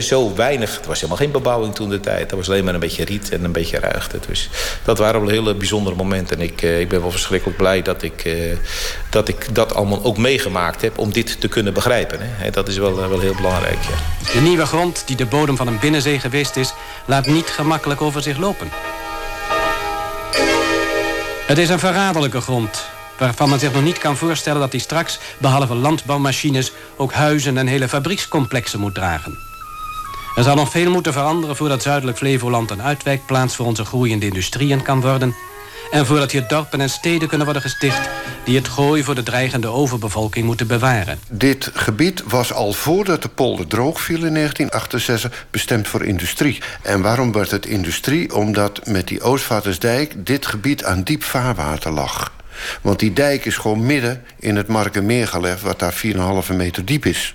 Zo 0.00 0.34
weinig, 0.34 0.76
het 0.76 0.86
was 0.86 0.96
helemaal 0.96 1.16
geen 1.16 1.30
bebouwing 1.30 1.74
toen 1.74 1.88
de 1.88 2.00
tijd. 2.00 2.27
Dat 2.28 2.38
was 2.38 2.48
alleen 2.48 2.64
maar 2.64 2.74
een 2.74 2.80
beetje 2.80 3.04
riet 3.04 3.30
en 3.30 3.44
een 3.44 3.52
beetje 3.52 3.78
ruigte. 3.78 4.18
Dus 4.26 4.48
dat 4.84 4.98
waren 4.98 5.20
wel 5.20 5.30
hele 5.30 5.54
bijzondere 5.54 5.96
momenten. 5.96 6.36
En 6.36 6.42
ik, 6.42 6.62
ik 6.62 6.88
ben 6.88 7.00
wel 7.00 7.10
verschrikkelijk 7.10 7.58
blij 7.58 7.82
dat 7.82 8.02
ik, 8.02 8.36
dat 9.10 9.28
ik 9.28 9.54
dat 9.54 9.74
allemaal 9.74 10.04
ook 10.04 10.16
meegemaakt 10.16 10.80
heb... 10.80 10.98
om 10.98 11.12
dit 11.12 11.40
te 11.40 11.48
kunnen 11.48 11.74
begrijpen. 11.74 12.18
Hè. 12.20 12.50
Dat 12.50 12.68
is 12.68 12.76
wel, 12.76 12.96
wel 13.08 13.20
heel 13.20 13.34
belangrijk, 13.34 13.78
ja. 13.82 14.32
De 14.32 14.40
nieuwe 14.40 14.66
grond 14.66 15.02
die 15.06 15.16
de 15.16 15.26
bodem 15.26 15.56
van 15.56 15.66
een 15.66 15.78
binnenzee 15.78 16.20
geweest 16.20 16.56
is... 16.56 16.72
laat 17.04 17.26
niet 17.26 17.46
gemakkelijk 17.46 18.00
over 18.00 18.22
zich 18.22 18.38
lopen. 18.38 18.68
Het 21.46 21.58
is 21.58 21.68
een 21.68 21.78
verraderlijke 21.78 22.40
grond... 22.40 22.84
waarvan 23.18 23.48
men 23.48 23.58
zich 23.58 23.72
nog 23.72 23.82
niet 23.82 23.98
kan 23.98 24.16
voorstellen 24.16 24.60
dat 24.60 24.72
hij 24.72 24.80
straks... 24.80 25.18
behalve 25.38 25.74
landbouwmachines 25.74 26.72
ook 26.96 27.12
huizen 27.12 27.58
en 27.58 27.66
hele 27.66 27.88
fabriekscomplexen 27.88 28.80
moet 28.80 28.94
dragen. 28.94 29.47
Er 30.38 30.44
zal 30.44 30.56
nog 30.56 30.70
veel 30.70 30.90
moeten 30.90 31.12
veranderen 31.12 31.56
voordat 31.56 31.82
Zuidelijk 31.82 32.18
Flevoland 32.18 32.70
een 32.70 32.82
uitwijkplaats 32.82 33.56
voor 33.56 33.66
onze 33.66 33.84
groeiende 33.84 34.26
industrieën 34.26 34.82
kan 34.82 35.00
worden. 35.00 35.34
En 35.90 36.06
voordat 36.06 36.30
hier 36.30 36.48
dorpen 36.48 36.80
en 36.80 36.90
steden 36.90 37.28
kunnen 37.28 37.46
worden 37.46 37.62
gesticht 37.62 38.08
die 38.44 38.56
het 38.56 38.68
gooi 38.68 39.04
voor 39.04 39.14
de 39.14 39.22
dreigende 39.22 39.68
overbevolking 39.68 40.46
moeten 40.46 40.66
bewaren. 40.66 41.18
Dit 41.28 41.70
gebied 41.74 42.22
was 42.26 42.52
al 42.52 42.72
voordat 42.72 43.22
de 43.22 43.28
polder 43.28 43.66
droog 43.66 44.00
viel 44.00 44.24
in 44.24 44.34
1968 44.34 45.46
bestemd 45.50 45.88
voor 45.88 46.04
industrie. 46.04 46.62
En 46.82 47.02
waarom 47.02 47.32
werd 47.32 47.50
het 47.50 47.66
industrie? 47.66 48.34
Omdat 48.34 48.86
met 48.86 49.08
die 49.08 49.20
Oostvaardersdijk 49.20 50.26
dit 50.26 50.46
gebied 50.46 50.84
aan 50.84 51.02
diep 51.02 51.22
vaarwater 51.22 51.92
lag. 51.92 52.32
Want 52.80 52.98
die 52.98 53.12
dijk 53.12 53.44
is 53.44 53.56
gewoon 53.56 53.86
midden 53.86 54.24
in 54.38 54.56
het 54.56 54.66
Markenmeer 54.66 55.28
gelegd... 55.28 55.62
wat 55.62 55.78
daar 55.78 56.02
4,5 56.50 56.56
meter 56.56 56.84
diep 56.84 57.06
is. 57.06 57.34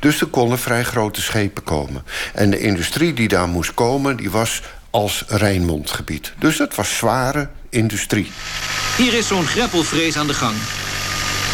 Dus 0.00 0.20
er 0.20 0.26
konden 0.26 0.58
vrij 0.58 0.84
grote 0.84 1.22
schepen 1.22 1.62
komen. 1.62 2.04
En 2.34 2.50
de 2.50 2.60
industrie 2.60 3.12
die 3.12 3.28
daar 3.28 3.48
moest 3.48 3.74
komen, 3.74 4.16
die 4.16 4.30
was 4.30 4.62
als 4.90 5.24
Rijnmondgebied. 5.28 6.32
Dus 6.38 6.56
dat 6.56 6.74
was 6.74 6.96
zware 6.96 7.48
industrie. 7.70 8.30
Hier 8.96 9.14
is 9.14 9.26
zo'n 9.26 9.46
greppelvrees 9.46 10.16
aan 10.16 10.26
de 10.26 10.34
gang. 10.34 10.56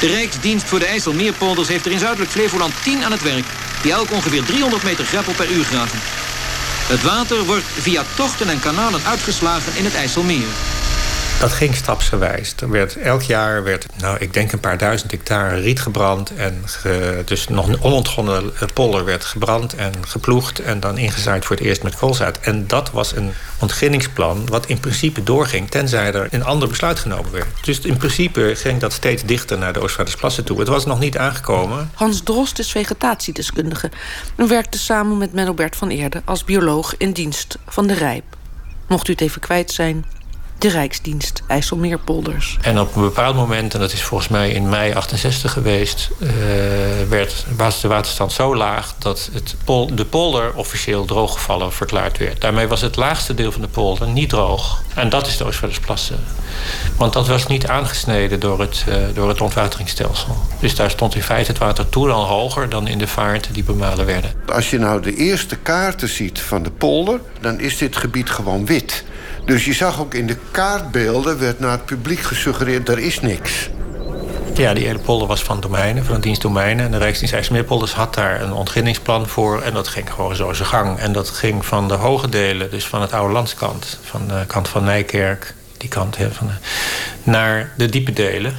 De 0.00 0.06
Rijksdienst 0.06 0.66
voor 0.66 0.78
de 0.78 0.86
IJsselmeerpolders 0.86 1.68
heeft 1.68 1.86
er 1.86 1.92
in 1.92 1.98
Zuidelijk 1.98 2.30
Flevoland 2.30 2.72
10 2.82 3.04
aan 3.04 3.12
het 3.12 3.22
werk... 3.22 3.44
die 3.82 3.92
elk 3.92 4.10
ongeveer 4.10 4.44
300 4.44 4.82
meter 4.82 5.04
greppel 5.04 5.32
per 5.32 5.50
uur 5.50 5.64
graven. 5.64 5.98
Het 6.88 7.02
water 7.02 7.44
wordt 7.44 7.64
via 7.64 8.04
tochten 8.16 8.48
en 8.48 8.60
kanalen 8.60 9.04
uitgeslagen 9.04 9.76
in 9.76 9.84
het 9.84 9.94
IJsselmeer. 9.94 10.48
Dat 11.42 11.52
ging 11.52 11.74
stapsgewijs. 11.74 12.54
Er 12.60 12.70
werd, 12.70 12.96
elk 12.96 13.22
jaar 13.22 13.62
werd, 13.62 13.86
nou, 13.96 14.16
ik 14.18 14.32
denk 14.32 14.52
een 14.52 14.60
paar 14.60 14.78
duizend 14.78 15.10
hectare 15.10 15.60
riet 15.60 15.80
gebrand. 15.80 16.34
En 16.34 16.64
dus 17.24 17.48
nog 17.48 17.68
een 17.68 17.82
onontgonnen 17.82 18.52
polder 18.74 19.04
werd 19.04 19.24
gebrand 19.24 19.74
en 19.74 19.92
geploegd... 20.06 20.58
en 20.58 20.80
dan 20.80 20.98
ingezaaid 20.98 21.44
voor 21.44 21.56
het 21.56 21.64
eerst 21.64 21.82
met 21.82 21.96
koolzaad. 21.96 22.38
En 22.38 22.66
dat 22.66 22.90
was 22.90 23.16
een 23.16 23.32
ontginningsplan 23.60 24.46
wat 24.46 24.66
in 24.66 24.80
principe 24.80 25.22
doorging... 25.22 25.70
tenzij 25.70 26.12
er 26.12 26.28
een 26.30 26.44
ander 26.44 26.68
besluit 26.68 26.98
genomen 26.98 27.32
werd. 27.32 27.46
Dus 27.64 27.80
in 27.80 27.96
principe 27.96 28.52
ging 28.56 28.80
dat 28.80 28.92
steeds 28.92 29.24
dichter 29.24 29.58
naar 29.58 29.72
de 29.72 29.80
Oostvaardersplassen 29.80 30.44
toe. 30.44 30.58
Het 30.58 30.68
was 30.68 30.86
nog 30.86 30.98
niet 30.98 31.18
aangekomen. 31.18 31.90
Hans 31.94 32.22
Drost 32.22 32.58
is 32.58 32.70
vegetatiedeskundige... 32.70 33.90
en 34.36 34.48
werkte 34.48 34.78
samen 34.78 35.18
met 35.18 35.32
Menno 35.32 35.54
Bert 35.54 35.76
van 35.76 35.90
Eerde... 35.90 36.22
als 36.24 36.44
bioloog 36.44 36.94
in 36.96 37.12
dienst 37.12 37.58
van 37.66 37.86
de 37.86 37.94
Rijp. 37.94 38.24
Mocht 38.88 39.08
u 39.08 39.12
het 39.12 39.20
even 39.20 39.40
kwijt 39.40 39.70
zijn, 39.70 40.04
de 40.62 40.68
Rijksdienst 40.68 41.42
IJsselmeerpolders. 41.46 42.58
En 42.60 42.80
op 42.80 42.96
een 42.96 43.02
bepaald 43.02 43.34
moment, 43.34 43.74
en 43.74 43.80
dat 43.80 43.92
is 43.92 44.02
volgens 44.02 44.28
mij 44.28 44.50
in 44.50 44.68
mei 44.68 44.92
68 44.92 45.52
geweest... 45.52 46.10
Uh, 46.18 46.28
werd, 47.08 47.44
was 47.56 47.80
de 47.80 47.88
waterstand 47.88 48.32
zo 48.32 48.56
laag 48.56 48.94
dat 48.98 49.30
het 49.32 49.54
pol, 49.64 49.94
de 49.94 50.04
polder 50.04 50.54
officieel 50.54 51.04
drooggevallen 51.04 51.72
verklaard 51.72 52.18
werd. 52.18 52.40
Daarmee 52.40 52.68
was 52.68 52.80
het 52.80 52.96
laagste 52.96 53.34
deel 53.34 53.52
van 53.52 53.60
de 53.60 53.68
polder 53.68 54.08
niet 54.08 54.28
droog. 54.28 54.82
En 54.94 55.08
dat 55.08 55.26
is 55.26 55.36
de 55.36 55.44
Oostvaardersplassen. 55.44 56.18
Want 56.96 57.12
dat 57.12 57.28
was 57.28 57.46
niet 57.46 57.66
aangesneden 57.66 58.40
door 58.40 58.60
het, 58.60 58.84
uh, 58.88 58.94
door 59.14 59.28
het 59.28 59.40
ontwateringsstelsel. 59.40 60.36
Dus 60.60 60.74
daar 60.74 60.90
stond 60.90 61.14
in 61.14 61.22
feite 61.22 61.50
het 61.50 61.60
water 61.60 61.88
toen 61.88 62.10
al 62.10 62.24
hoger 62.24 62.68
dan 62.68 62.86
in 62.86 62.98
de 62.98 63.06
vaarten 63.06 63.52
die 63.52 63.64
bemalen 63.64 64.06
werden. 64.06 64.32
Als 64.46 64.70
je 64.70 64.78
nou 64.78 65.02
de 65.02 65.16
eerste 65.16 65.56
kaarten 65.56 66.08
ziet 66.08 66.40
van 66.40 66.62
de 66.62 66.70
polder... 66.70 67.20
dan 67.40 67.60
is 67.60 67.78
dit 67.78 67.96
gebied 67.96 68.30
gewoon 68.30 68.66
wit. 68.66 69.04
Dus 69.44 69.64
je 69.64 69.72
zag 69.72 70.00
ook 70.00 70.14
in 70.14 70.26
de 70.26 70.36
kaartbeelden, 70.50 71.38
werd 71.38 71.60
naar 71.60 71.70
het 71.70 71.84
publiek 71.84 72.20
gesuggereerd... 72.20 72.88
er 72.88 72.98
is 72.98 73.20
niks. 73.20 73.70
Ja, 74.54 74.74
die 74.74 74.86
hele 74.86 74.98
polder 74.98 75.28
was 75.28 75.42
van 75.42 75.60
domeinen, 75.60 76.04
van 76.04 76.14
de 76.14 76.20
dienst 76.20 76.42
domeinen. 76.42 76.84
En 76.84 76.90
de 76.90 76.98
Rijksdienst 76.98 77.34
IJsselmeerpolders 77.34 77.92
had 77.92 78.14
daar 78.14 78.42
een 78.42 78.52
ontginningsplan 78.52 79.28
voor. 79.28 79.60
En 79.60 79.74
dat 79.74 79.88
ging 79.88 80.12
gewoon 80.12 80.36
zo 80.36 80.52
zijn 80.52 80.68
gang. 80.68 80.98
En 80.98 81.12
dat 81.12 81.28
ging 81.28 81.66
van 81.66 81.88
de 81.88 81.94
hoge 81.94 82.28
delen, 82.28 82.70
dus 82.70 82.86
van 82.86 83.00
het 83.00 83.12
oude 83.12 83.32
landskant... 83.32 83.98
van 84.02 84.28
de 84.28 84.44
kant 84.46 84.68
van 84.68 84.84
Nijkerk, 84.84 85.54
die 85.76 85.88
kant, 85.88 86.16
hè, 86.16 86.30
van 86.30 86.50
naar 87.22 87.72
de 87.76 87.88
diepe 87.88 88.12
delen 88.12 88.54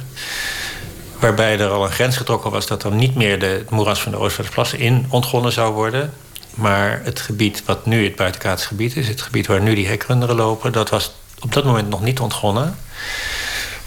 waarbij 1.18 1.58
er 1.58 1.68
al 1.68 1.84
een 1.84 1.90
grens 1.90 2.16
getrokken 2.16 2.50
was... 2.50 2.66
dat 2.66 2.82
er 2.82 2.92
niet 2.92 3.14
meer 3.14 3.38
de, 3.38 3.46
het 3.46 3.70
moeras 3.70 4.02
van 4.02 4.12
de 4.12 4.18
Oostvaardersplassen 4.18 4.78
in 4.78 5.06
ontgonnen 5.08 5.52
zou 5.52 5.72
worden. 5.74 6.12
Maar 6.54 7.00
het 7.02 7.20
gebied 7.20 7.62
wat 7.64 7.86
nu 7.86 8.04
het 8.04 8.16
buitenkaatsgebied 8.16 8.92
gebied 8.92 9.04
is... 9.04 9.10
het 9.14 9.22
gebied 9.22 9.46
waar 9.46 9.60
nu 9.60 9.74
die 9.74 9.86
hekrunderen 9.86 10.36
lopen... 10.36 10.72
dat 10.72 10.90
was 10.90 11.12
op 11.40 11.52
dat 11.52 11.64
moment 11.64 11.88
nog 11.88 12.00
niet 12.02 12.20
ontgonnen. 12.20 12.76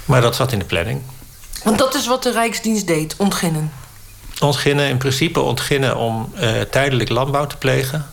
Maar 0.05 0.21
dat 0.21 0.35
zat 0.35 0.51
in 0.51 0.59
de 0.59 0.65
planning. 0.65 1.01
Want 1.63 1.77
dat 1.77 1.95
is 1.95 2.07
wat 2.07 2.23
de 2.23 2.31
Rijksdienst 2.31 2.87
deed, 2.87 3.15
ontginnen? 3.17 3.71
Ontginnen, 4.39 4.89
in 4.89 4.97
principe 4.97 5.39
ontginnen 5.39 5.97
om 5.97 6.33
uh, 6.35 6.61
tijdelijk 6.61 7.09
landbouw 7.09 7.47
te 7.47 7.57
plegen. 7.57 8.05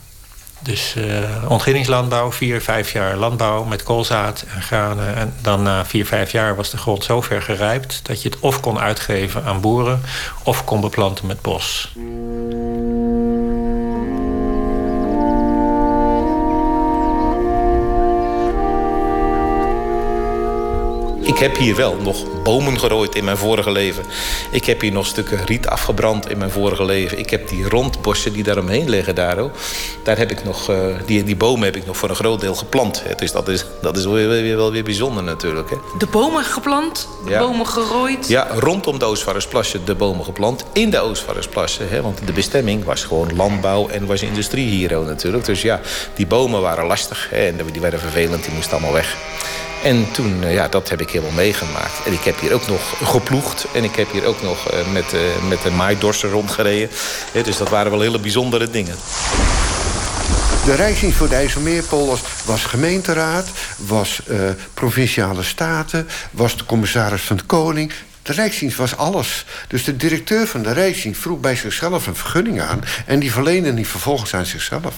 Dus 0.61 0.95
uh, 0.97 1.05
ontginningslandbouw, 1.49 2.33
vier, 2.33 2.61
vijf 2.61 2.93
jaar 2.93 3.17
landbouw 3.17 3.64
met 3.64 3.83
koolzaad 3.83 4.45
en 4.55 4.62
granen. 4.62 5.17
En 5.17 5.35
dan 5.40 5.62
na 5.62 5.87
vier, 5.87 6.07
vijf 6.07 6.33
jaar 6.33 6.57
was 6.57 6.71
de 6.71 6.77
grond 6.77 7.05
zo 7.05 7.21
ver 7.21 7.43
gerijpt... 7.43 8.01
dat 8.03 8.23
je 8.23 8.29
het 8.29 8.38
of 8.40 8.61
kon 8.61 8.79
uitgeven 8.79 9.45
aan 9.45 9.61
boeren 9.61 10.03
of 10.43 10.64
kon 10.64 10.81
beplanten 10.81 11.27
met 11.27 11.43
bos. 11.43 11.93
Ik 21.24 21.38
heb 21.38 21.56
hier 21.56 21.76
wel 21.76 21.96
nog 22.02 22.42
bomen 22.42 22.78
gerooid 22.78 23.14
in 23.14 23.24
mijn 23.24 23.37
vorige 23.37 23.70
leven. 23.70 24.04
Ik 24.50 24.64
heb 24.64 24.80
hier 24.80 24.92
nog 24.92 25.06
stukken 25.06 25.44
riet 25.44 25.66
afgebrand 25.66 26.30
in 26.30 26.38
mijn 26.38 26.50
vorige 26.50 26.84
leven. 26.84 27.18
Ik 27.18 27.30
heb 27.30 27.48
die 27.48 27.68
rondbossen 27.68 28.32
die 28.32 28.42
daaromheen 28.42 28.88
liggen, 28.88 29.14
daar, 29.14 29.37
daar 30.02 30.18
heb 30.18 30.30
ik 30.30 30.44
nog, 30.44 30.70
uh, 30.70 30.76
die, 31.06 31.24
die 31.24 31.37
bomen 31.37 31.64
heb 31.64 31.76
ik 31.76 31.87
nog 31.87 31.96
voor 31.96 32.08
een 32.08 32.16
groot 32.16 32.40
deel 32.40 32.54
geplant. 32.54 33.02
Hè. 33.04 33.14
Dus 33.14 33.32
dat 33.32 33.48
is, 33.48 33.64
dat 33.82 33.96
is 33.96 34.04
wel 34.04 34.14
weer, 34.14 34.56
wel 34.56 34.72
weer 34.72 34.84
bijzonder 34.84 35.22
natuurlijk. 35.22 35.70
Hè. 35.70 35.76
De 35.98 36.06
bomen 36.06 36.44
geplant, 36.44 37.08
de 37.24 37.37
bomen 37.38 37.66
gerooid? 37.66 38.28
Ja, 38.28 38.48
rondom 38.50 38.98
de 38.98 39.04
Oostvaardersplassen 39.04 39.84
de 39.84 39.94
bomen 39.94 40.24
geplant. 40.24 40.64
In 40.72 40.90
de 40.90 41.00
Oostvaardersplassen, 41.00 41.88
hè, 41.88 42.02
want 42.02 42.26
de 42.26 42.32
bestemming 42.32 42.84
was 42.84 43.04
gewoon 43.04 43.37
landbouw 43.37 43.88
en 43.88 44.06
was 44.06 44.22
industrie 44.22 44.68
hier 44.68 45.02
natuurlijk. 45.04 45.44
Dus 45.44 45.62
ja, 45.62 45.80
die 46.14 46.26
bomen 46.26 46.60
waren 46.60 46.87
lastig 46.87 47.28
hè, 47.30 47.46
en 47.46 47.60
die 47.72 47.80
werden 47.80 48.00
vervelend, 48.00 48.44
die 48.44 48.54
moesten 48.54 48.72
allemaal 48.72 48.92
weg. 48.92 49.16
En 49.85 50.11
toen, 50.12 50.44
eh, 50.44 50.53
ja, 50.53 50.68
dat 50.68 50.88
heb 50.88 51.01
ik 51.01 51.11
helemaal 51.11 51.35
meegemaakt. 51.35 52.07
En 52.07 52.12
ik 52.12 52.20
heb 52.20 52.40
hier 52.40 52.53
ook 52.53 52.66
nog 52.66 52.94
geploegd. 53.03 53.66
En 53.73 53.85
ik 53.85 53.94
heb 53.94 54.12
hier 54.12 54.25
ook 54.25 54.42
nog 54.42 54.73
uh, 54.73 54.92
met, 54.92 55.12
uh, 55.12 55.20
met 55.49 55.62
de 55.62 55.70
maaidorser 55.70 56.31
rondgereden. 56.31 56.90
Dus 57.33 57.57
dat 57.57 57.68
waren 57.68 57.90
wel 57.90 58.01
hele 58.01 58.20
bijzondere 58.20 58.70
dingen. 58.70 58.97
De 60.64 60.75
Rijksdienst 60.75 61.16
voor 61.16 61.29
de 61.29 61.35
IJsselmeerpolders 61.35 62.20
was 62.44 62.64
gemeenteraad... 62.64 63.49
was 63.77 64.23
provinciale 64.75 65.42
staten, 65.42 66.09
was 66.31 66.57
de 66.57 66.64
commissaris 66.64 67.23
van 67.23 67.37
de 67.37 67.44
Koning... 67.44 67.92
De 68.23 68.33
Rijksdienst 68.33 68.77
was 68.77 68.97
alles. 68.97 69.44
Dus 69.68 69.85
de 69.85 69.97
directeur 69.97 70.47
van 70.47 70.62
de 70.62 70.73
Rijksdienst 70.73 71.20
vroeg 71.20 71.40
bij 71.40 71.57
zichzelf 71.57 72.07
een 72.07 72.16
vergunning 72.16 72.61
aan... 72.61 72.81
en 73.07 73.18
die 73.18 73.33
verleende 73.33 73.75
die 73.75 73.87
vervolgens 73.87 74.35
aan 74.35 74.47
zichzelf. 74.47 74.94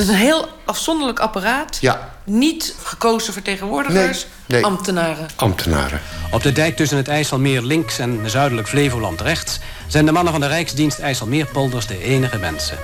Dat 0.00 0.08
is 0.08 0.14
een 0.14 0.20
heel 0.20 0.48
afzonderlijk 0.64 1.18
apparaat. 1.18 1.78
Ja. 1.80 2.08
Niet 2.24 2.74
gekozen 2.82 3.32
vertegenwoordigers, 3.32 4.26
nee, 4.46 4.64
ambtenaren. 4.64 5.28
Ambtenaren. 5.36 6.00
Op 6.30 6.42
de 6.42 6.52
dijk 6.52 6.76
tussen 6.76 6.96
het 6.96 7.08
IJsselmeer 7.08 7.62
links 7.62 7.98
en 7.98 8.30
zuidelijk 8.30 8.68
Flevoland 8.68 9.20
rechts... 9.20 9.58
zijn 9.86 10.06
de 10.06 10.12
mannen 10.12 10.32
van 10.32 10.40
de 10.40 10.46
Rijksdienst 10.46 10.98
IJsselmeerpolders 10.98 11.86
de 11.86 12.02
enige 12.02 12.38
mensen. 12.38 12.78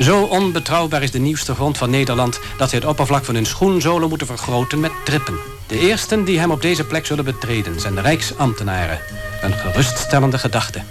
Zo 0.00 0.22
onbetrouwbaar 0.22 1.02
is 1.02 1.10
de 1.10 1.18
nieuwste 1.18 1.54
grond 1.54 1.78
van 1.78 1.90
Nederland... 1.90 2.40
dat 2.58 2.68
ze 2.68 2.74
het 2.74 2.84
oppervlak 2.84 3.24
van 3.24 3.34
hun 3.34 3.46
schoenzolen 3.46 4.08
moeten 4.08 4.26
vergroten 4.26 4.80
met 4.80 4.92
trippen. 5.04 5.38
De 5.66 5.78
eersten 5.78 6.24
die 6.24 6.38
hem 6.38 6.50
op 6.50 6.62
deze 6.62 6.84
plek 6.84 7.06
zullen 7.06 7.24
betreden... 7.24 7.80
zijn 7.80 7.94
de 7.94 8.00
Rijksambtenaren. 8.00 9.00
Een 9.42 9.54
geruststellende 9.54 10.38
gedachte. 10.38 10.82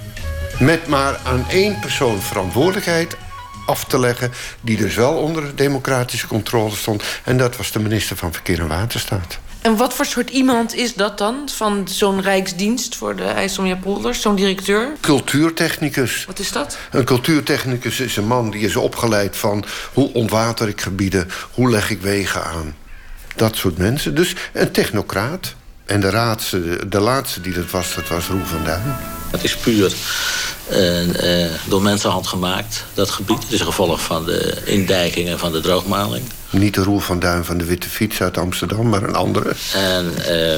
Met 0.58 0.88
maar 0.88 1.20
aan 1.24 1.46
één 1.50 1.80
persoon 1.80 2.22
verantwoordelijkheid 2.22 3.18
af 3.70 3.86
te 3.86 4.00
leggen... 4.00 4.32
die 4.62 4.78
dus 4.78 4.96
wel 4.96 5.14
onder 5.14 5.56
democratische 5.56 6.28
controle 6.28 6.76
stond. 6.76 7.04
En 7.24 7.38
dat 7.38 7.58
was 7.58 7.72
de 7.72 7.80
minister 7.80 8.18
van 8.18 8.34
Verkeer 8.34 8.60
en 8.60 8.68
Waterstaat. 8.68 9.40
En 9.62 9.78
wat 9.78 9.94
voor 9.94 10.06
soort 10.06 10.30
iemand 10.30 10.76
is 10.76 10.94
dat 10.94 11.18
dan? 11.18 11.50
Van 11.56 11.88
zo'n 11.88 12.22
Rijksdienst 12.22 12.96
voor 12.96 13.16
de 13.16 13.24
IJsselmeerpolders? 13.24 14.22
Zo'n 14.22 14.36
directeur? 14.36 14.92
Cultuurtechnicus. 15.02 16.26
Wat 16.26 16.40
is 16.40 16.52
dat? 16.52 16.78
Een 16.92 17.04
cultuurtechnicus 17.04 18.00
is 18.00 18.18
een 18.18 18.28
man 18.28 18.52
die 18.52 18.62
is 18.62 18.76
opgeleid 18.76 19.38
van... 19.38 19.66
hoe 19.94 20.14
ontwater 20.14 20.68
ik 20.68 20.82
gebieden, 20.82 21.28
hoe 21.52 21.70
leg 21.70 21.90
ik 21.90 22.02
wegen 22.02 22.44
aan. 22.44 22.76
Dat 23.36 23.56
soort 23.56 23.78
mensen. 23.78 24.16
Dus 24.16 24.36
een 24.54 24.72
technocraat. 24.72 25.56
En 25.86 26.00
de, 26.00 26.10
raadse, 26.10 26.88
de 26.88 27.00
laatste 27.00 27.42
die 27.42 27.54
dat 27.54 27.72
was, 27.72 27.96
dat 27.96 28.08
was 28.08 28.28
Roel 28.28 28.46
van 28.46 28.64
Duin. 28.64 29.19
Het 29.32 29.44
is 29.44 29.56
puur 29.56 29.94
uh, 30.72 31.08
uh, 31.08 31.52
door 31.68 31.82
mensenhand 31.82 32.28
gemaakt, 32.28 32.86
dat 32.94 33.10
gebied. 33.10 33.44
Het 33.44 33.52
is 33.52 33.60
een 33.60 33.66
gevolg 33.66 34.02
van 34.02 34.26
de 34.26 34.62
indijkingen 34.66 35.40
van 35.40 35.52
de 35.52 35.60
droogmaling. 35.60 36.24
Niet 36.50 36.74
de 36.74 36.84
Roel 36.84 37.00
van 37.00 37.20
Duin 37.20 37.46
van 37.46 37.58
de 37.58 37.66
Witte 37.66 37.90
Fiets 37.90 38.22
uit 38.22 38.38
Amsterdam, 38.38 38.90
maar 38.90 39.04
een 39.04 39.16
andere. 39.16 39.54
En 39.74 40.14
uh, 40.30 40.56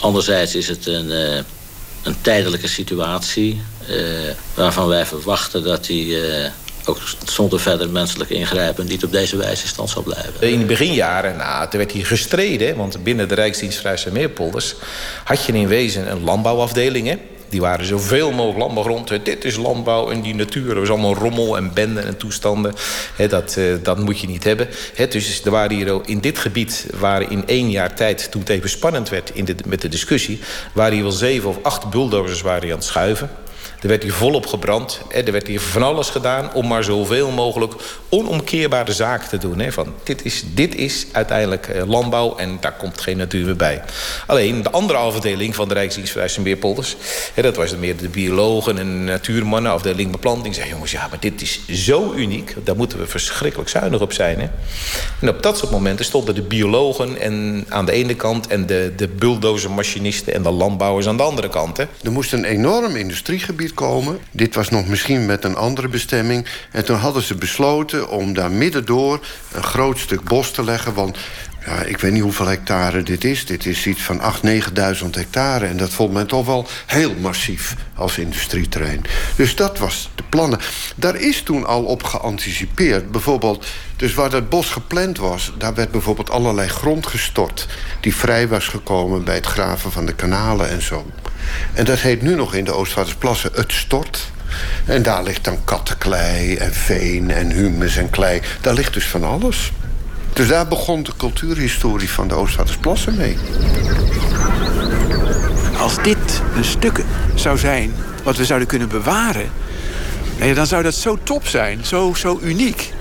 anderzijds 0.00 0.54
is 0.54 0.68
het 0.68 0.86
een, 0.86 1.10
een 2.02 2.16
tijdelijke 2.20 2.68
situatie... 2.68 3.62
waarvan 4.54 4.88
wij 4.88 5.06
verwachten 5.06 5.62
dat 5.62 5.84
die 5.84 6.16
ook 6.84 6.98
zonder 7.24 7.60
verder 7.60 7.90
menselijk 7.90 8.30
ingrijpen 8.30 8.86
niet 8.86 9.04
op 9.04 9.12
deze 9.12 9.36
wijze 9.36 9.62
in 9.62 9.68
stand 9.68 9.90
zal 9.90 10.02
blijven. 10.02 10.40
In 10.40 10.58
de 10.58 10.64
beginjaren, 10.64 11.36
nou, 11.36 11.66
er 11.70 11.78
werd 11.78 11.92
hier 11.92 12.06
gestreden, 12.06 12.76
want 12.76 13.02
binnen 13.02 13.28
de 13.28 13.34
Rijksdienst 13.34 13.78
Vrijse 13.78 14.10
Meerpolders 14.10 14.74
had 15.24 15.44
je 15.44 15.52
in 15.52 15.68
wezen 15.68 16.10
een 16.10 16.24
landbouwafdeling. 16.24 17.06
Hè? 17.08 17.16
Die 17.52 17.60
waren 17.60 17.86
zoveel 17.86 18.30
mogelijk 18.30 18.58
landbouwgrond. 18.58 19.24
Dit 19.24 19.44
is 19.44 19.56
landbouw 19.56 20.10
en 20.10 20.20
die 20.20 20.34
natuur. 20.34 20.66
Dat 20.66 20.76
was 20.76 20.88
allemaal 20.88 21.14
rommel 21.14 21.56
en 21.56 21.72
benden 21.72 22.04
en 22.04 22.16
toestanden. 22.16 22.74
dat, 23.28 23.56
uh, 23.58 23.74
dat 23.82 23.98
moet 23.98 24.20
je 24.20 24.26
niet 24.26 24.44
hebben. 24.44 24.68
dus 25.08 25.44
er 25.44 25.50
waren 25.50 25.76
hier 25.76 26.00
in 26.04 26.20
dit 26.20 26.38
gebied... 26.38 26.86
waren 26.98 27.30
in 27.30 27.46
één 27.46 27.70
jaar 27.70 27.94
tijd, 27.94 28.30
toen 28.30 28.40
het 28.40 28.50
even 28.50 28.70
spannend 28.70 29.08
werd 29.08 29.30
in 29.34 29.44
de, 29.44 29.54
met 29.66 29.80
de 29.80 29.88
discussie... 29.88 30.40
waren 30.72 30.92
hier 30.92 31.02
wel 31.02 31.12
zeven 31.12 31.48
of 31.48 31.58
acht 31.62 31.90
bulldozers 31.90 32.40
waren 32.40 32.68
aan 32.68 32.76
het 32.76 32.84
schuiven. 32.84 33.30
Er 33.82 33.88
werd 33.88 34.02
hier 34.02 34.12
volop 34.12 34.46
gebrand. 34.46 35.00
Er 35.10 35.32
werd 35.32 35.46
hier 35.46 35.60
van 35.60 35.82
alles 35.82 36.08
gedaan 36.08 36.54
om 36.54 36.66
maar 36.66 36.84
zoveel 36.84 37.30
mogelijk 37.30 37.72
onomkeerbare 38.08 38.92
zaken 38.92 39.28
te 39.28 39.38
doen. 39.38 39.58
Hè. 39.58 39.72
Van, 39.72 39.94
dit, 40.02 40.24
is, 40.24 40.44
dit 40.54 40.74
is 40.74 41.06
uiteindelijk 41.12 41.68
eh, 41.68 41.86
landbouw 41.86 42.36
en 42.36 42.58
daar 42.60 42.72
komt 42.72 43.00
geen 43.00 43.16
natuur 43.16 43.44
meer 43.44 43.56
bij. 43.56 43.82
Alleen 44.26 44.62
de 44.62 44.70
andere 44.70 44.98
afdeling 44.98 45.54
van 45.54 45.68
de 45.68 45.74
Rijksdienst 45.74 46.12
voor 46.12 46.42
Beerpolders... 46.42 46.96
dat 47.34 47.56
was 47.56 47.76
meer 47.76 47.96
de 47.96 48.08
biologen 48.08 48.78
en 48.78 49.04
natuurmannen, 49.04 49.72
afdeling 49.72 50.10
beplanting... 50.10 50.54
zei 50.54 50.68
jongens, 50.68 50.90
ja, 50.90 51.06
maar 51.08 51.20
dit 51.20 51.42
is 51.42 51.60
zo 51.68 52.12
uniek. 52.12 52.54
Daar 52.64 52.76
moeten 52.76 52.98
we 52.98 53.06
verschrikkelijk 53.06 53.70
zuinig 53.70 54.00
op 54.00 54.12
zijn. 54.12 54.40
Hè. 54.40 54.46
En 55.20 55.28
op 55.28 55.42
dat 55.42 55.58
soort 55.58 55.70
momenten 55.70 56.04
stonden 56.04 56.34
de 56.34 56.42
biologen 56.42 57.20
en 57.20 57.64
aan 57.68 57.86
de 57.86 57.92
ene 57.92 58.14
kant... 58.14 58.46
en 58.46 58.66
de, 58.66 58.92
de 58.96 59.08
bulldozermachinisten 59.08 60.34
en 60.34 60.42
de 60.42 60.50
landbouwers 60.50 61.06
aan 61.06 61.16
de 61.16 61.22
andere 61.22 61.48
kant. 61.48 61.76
Hè. 61.76 61.84
Er 62.02 62.12
moest 62.12 62.32
een 62.32 62.44
enorm 62.44 62.96
industriegebied 62.96 63.71
komen. 63.74 64.18
Dit 64.30 64.54
was 64.54 64.68
nog 64.68 64.86
misschien 64.86 65.26
met 65.26 65.44
een 65.44 65.56
andere 65.56 65.88
bestemming. 65.88 66.46
En 66.70 66.84
toen 66.84 66.96
hadden 66.96 67.22
ze 67.22 67.34
besloten 67.34 68.08
om 68.08 68.34
daar 68.34 68.50
middendoor 68.50 69.20
een 69.52 69.62
groot 69.62 69.98
stuk 69.98 70.22
bos 70.22 70.50
te 70.50 70.64
leggen. 70.64 70.94
Want 70.94 71.18
ja, 71.64 71.82
ik 71.82 71.98
weet 71.98 72.12
niet 72.12 72.22
hoeveel 72.22 72.46
hectare 72.46 73.02
dit 73.02 73.24
is. 73.24 73.46
Dit 73.46 73.66
is 73.66 73.86
iets 73.86 74.02
van 74.02 74.20
8.000, 74.20 74.48
9.000 75.02 75.10
hectare. 75.10 75.66
En 75.66 75.76
dat 75.76 75.90
vond 75.90 76.12
men 76.12 76.26
toch 76.26 76.46
wel 76.46 76.66
heel 76.86 77.14
massief 77.14 77.74
als 77.94 78.18
industrieterrein. 78.18 79.04
Dus 79.36 79.56
dat 79.56 79.78
was 79.78 80.10
de 80.14 80.22
plannen. 80.28 80.58
Daar 80.96 81.16
is 81.16 81.42
toen 81.42 81.66
al 81.66 81.84
op 81.84 82.02
geanticipeerd. 82.02 83.10
Bijvoorbeeld, 83.10 83.66
dus 83.96 84.14
waar 84.14 84.30
dat 84.30 84.48
bos 84.48 84.70
gepland 84.70 85.18
was... 85.18 85.52
daar 85.58 85.74
werd 85.74 85.90
bijvoorbeeld 85.90 86.30
allerlei 86.30 86.68
grond 86.68 87.06
gestort... 87.06 87.66
die 88.00 88.14
vrij 88.14 88.48
was 88.48 88.68
gekomen 88.68 89.24
bij 89.24 89.34
het 89.34 89.46
graven 89.46 89.92
van 89.92 90.06
de 90.06 90.14
kanalen 90.14 90.68
en 90.68 90.82
zo. 90.82 91.06
En 91.72 91.84
dat 91.84 91.98
heet 92.00 92.22
nu 92.22 92.34
nog 92.34 92.54
in 92.54 92.64
de 92.64 92.72
Oostvaardersplassen 92.72 93.50
het 93.54 93.72
stort. 93.72 94.30
En 94.84 95.02
daar 95.02 95.22
ligt 95.22 95.44
dan 95.44 95.64
kattenklei 95.64 96.56
en 96.56 96.74
veen 96.74 97.30
en 97.30 97.50
humus 97.50 97.96
en 97.96 98.10
klei. 98.10 98.40
Daar 98.60 98.74
ligt 98.74 98.92
dus 98.92 99.06
van 99.06 99.24
alles. 99.24 99.72
Dus 100.32 100.48
daar 100.48 100.68
begon 100.68 101.02
de 101.02 101.12
cultuurhistorie 101.16 102.10
van 102.10 102.28
de 102.28 102.34
Oostvaardersplassen 102.34 103.16
mee. 103.16 103.36
Als 105.78 106.02
dit 106.02 106.42
een 106.56 106.64
stuk 106.64 107.04
zou 107.34 107.58
zijn 107.58 107.94
wat 108.22 108.36
we 108.36 108.44
zouden 108.44 108.68
kunnen 108.68 108.88
bewaren... 108.88 109.50
dan 110.54 110.66
zou 110.66 110.82
dat 110.82 110.94
zo 110.94 111.18
top 111.22 111.46
zijn, 111.46 111.84
zo, 111.84 112.14
zo 112.14 112.38
uniek. 112.42 112.92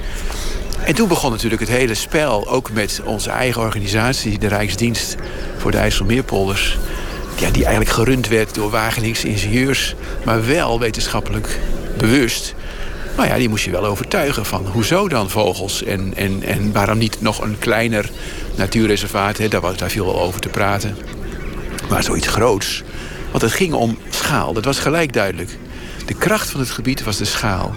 En 0.85 0.95
toen 0.95 1.07
begon 1.07 1.31
natuurlijk 1.31 1.61
het 1.61 1.69
hele 1.69 1.93
spel, 1.93 2.47
ook 2.47 2.71
met 2.71 3.01
onze 3.03 3.29
eigen 3.29 3.61
organisatie... 3.61 4.39
de 4.39 4.47
Rijksdienst 4.47 5.15
voor 5.57 5.71
de 5.71 5.77
IJsselmeerpolders 5.77 6.77
ja, 7.41 7.49
die 7.49 7.65
eigenlijk 7.65 7.95
gerund 7.95 8.27
werd 8.27 8.55
door 8.55 8.69
Wageningse 8.69 9.27
ingenieurs, 9.27 9.95
maar 10.25 10.45
wel 10.45 10.79
wetenschappelijk 10.79 11.59
bewust. 11.97 12.55
Maar 13.15 13.27
ja, 13.27 13.37
die 13.37 13.49
moest 13.49 13.65
je 13.65 13.71
wel 13.71 13.85
overtuigen 13.85 14.45
van 14.45 14.65
hoezo 14.65 15.07
dan 15.07 15.29
vogels 15.29 15.83
en, 15.83 16.13
en, 16.15 16.43
en 16.43 16.71
waarom 16.71 16.97
niet 16.97 17.21
nog 17.21 17.41
een 17.41 17.59
kleiner 17.59 18.09
natuurreservaat. 18.55 19.37
Hè? 19.37 19.47
Daar, 19.47 19.61
was, 19.61 19.77
daar 19.77 19.89
viel 19.89 20.05
wel 20.05 20.21
over 20.21 20.39
te 20.39 20.49
praten. 20.49 20.97
Maar 21.89 22.03
zoiets 22.03 22.27
groots. 22.27 22.83
Want 23.31 23.43
het 23.43 23.53
ging 23.53 23.73
om 23.73 23.97
schaal, 24.09 24.53
dat 24.53 24.65
was 24.65 24.79
gelijk 24.79 25.13
duidelijk. 25.13 25.57
De 26.05 26.13
kracht 26.13 26.49
van 26.49 26.59
het 26.59 26.69
gebied 26.69 27.03
was 27.03 27.17
de 27.17 27.25
schaal. 27.25 27.73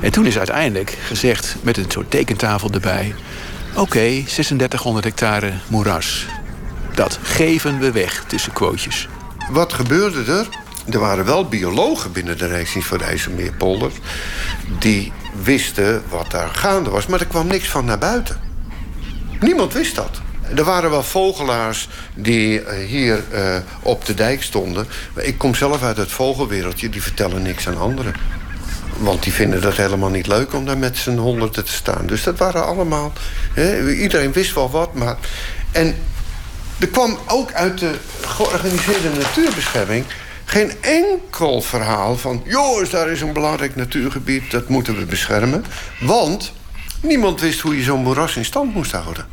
En 0.00 0.12
toen 0.12 0.26
is 0.26 0.38
uiteindelijk 0.38 0.98
gezegd, 1.06 1.56
met 1.62 1.76
een 1.76 1.90
soort 1.90 2.10
tekentafel 2.10 2.70
erbij... 2.70 3.14
oké, 3.76 4.22
3600 4.24 5.04
hectare 5.04 5.52
moeras. 5.68 6.26
Dat 6.94 7.18
geven 7.22 7.78
we 7.78 7.92
weg, 7.92 8.24
tussen 8.26 8.52
quotejes. 8.52 9.08
Wat 9.50 9.72
gebeurde 9.72 10.32
er? 10.32 10.46
Er 10.90 10.98
waren 10.98 11.24
wel 11.24 11.48
biologen 11.48 12.12
binnen 12.12 12.38
de 12.38 12.46
Rijksdienst 12.46 12.88
voor 12.88 12.98
de 12.98 13.90
die 14.78 15.12
wisten 15.42 16.02
wat 16.08 16.30
daar 16.30 16.48
gaande 16.48 16.90
was, 16.90 17.06
maar 17.06 17.20
er 17.20 17.26
kwam 17.26 17.46
niks 17.46 17.68
van 17.68 17.84
naar 17.84 17.98
buiten. 17.98 18.40
Niemand 19.40 19.72
wist 19.72 19.94
dat. 19.94 20.20
Er 20.54 20.64
waren 20.64 20.90
wel 20.90 21.02
vogelaars 21.02 21.88
die 22.14 22.60
eh, 22.60 22.86
hier 22.86 23.24
uh, 23.32 23.56
op 23.82 24.04
de 24.04 24.14
dijk 24.14 24.42
stonden. 24.42 24.86
Ik 25.14 25.38
kom 25.38 25.54
zelf 25.54 25.82
uit 25.82 25.96
het 25.96 26.12
vogelwereldje, 26.12 26.88
die 26.88 27.02
vertellen 27.02 27.42
niks 27.42 27.68
aan 27.68 27.78
anderen. 27.78 28.14
Want 28.98 29.22
die 29.22 29.32
vinden 29.32 29.60
dat 29.60 29.74
helemaal 29.74 30.10
niet 30.10 30.26
leuk 30.26 30.52
om 30.54 30.66
daar 30.66 30.78
met 30.78 30.96
z'n 30.96 31.16
honderden 31.16 31.64
te 31.64 31.72
staan. 31.72 32.06
Dus 32.06 32.22
dat 32.22 32.38
waren 32.38 32.66
allemaal... 32.66 33.12
Iedereen 33.98 34.32
wist 34.32 34.54
wel 34.54 34.70
wat, 34.70 34.94
maar... 34.94 35.16
En 35.72 35.94
er 36.78 36.88
kwam 36.88 37.18
ook 37.26 37.52
uit 37.52 37.78
de 37.78 37.94
georganiseerde 38.20 39.10
natuurbescherming 39.18 40.04
geen 40.44 40.72
enkel 40.80 41.60
verhaal 41.60 42.16
van... 42.16 42.42
jongens, 42.44 42.90
daar 42.90 43.08
is 43.08 43.20
een 43.20 43.32
belangrijk 43.32 43.76
natuurgebied, 43.76 44.50
dat 44.50 44.68
moeten 44.68 44.96
we 44.96 45.04
beschermen. 45.04 45.64
Want 46.00 46.52
niemand 47.00 47.40
wist 47.40 47.60
hoe 47.60 47.76
je 47.76 47.82
zo'n 47.82 48.02
moeras 48.02 48.36
in 48.36 48.44
stand 48.44 48.74
moest 48.74 48.92
houden. 48.92 49.26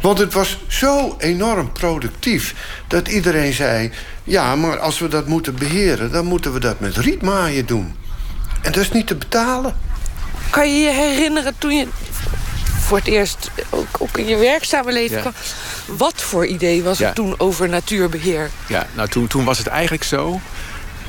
Want 0.00 0.18
het 0.18 0.32
was 0.32 0.58
zo 0.66 1.14
enorm 1.18 1.72
productief 1.72 2.54
dat 2.88 3.08
iedereen 3.08 3.52
zei... 3.52 3.90
ja, 4.24 4.56
maar 4.56 4.78
als 4.78 4.98
we 4.98 5.08
dat 5.08 5.26
moeten 5.26 5.54
beheren, 5.54 6.12
dan 6.12 6.26
moeten 6.26 6.52
we 6.52 6.60
dat 6.60 6.80
met 6.80 6.96
rietmaaien 6.96 7.66
doen. 7.66 7.94
En 8.62 8.72
dat 8.72 8.82
is 8.82 8.90
niet 8.90 9.06
te 9.06 9.14
betalen. 9.14 9.76
Kan 10.50 10.74
je 10.74 10.80
je 10.80 10.90
herinneren 10.90 11.54
toen 11.58 11.76
je 11.76 11.86
voor 12.90 12.98
het 12.98 13.08
eerst 13.08 13.50
ook, 13.70 13.86
ook 13.98 14.18
in 14.18 14.26
je 14.26 14.36
werkzame 14.36 14.92
leven 14.92 15.16
Ja. 15.16 15.20
kwam... 15.20 15.32
wat 15.86 16.22
voor 16.22 16.46
idee 16.46 16.82
was 16.82 16.98
Ja. 16.98 17.08
er 17.08 17.14
toen 17.14 17.34
over 17.38 17.68
natuurbeheer? 17.68 18.50
Ja, 18.66 18.86
nou 18.94 19.08
toen, 19.08 19.26
toen 19.26 19.44
was 19.44 19.58
het 19.58 19.66
eigenlijk 19.66 20.04
zo 20.04 20.40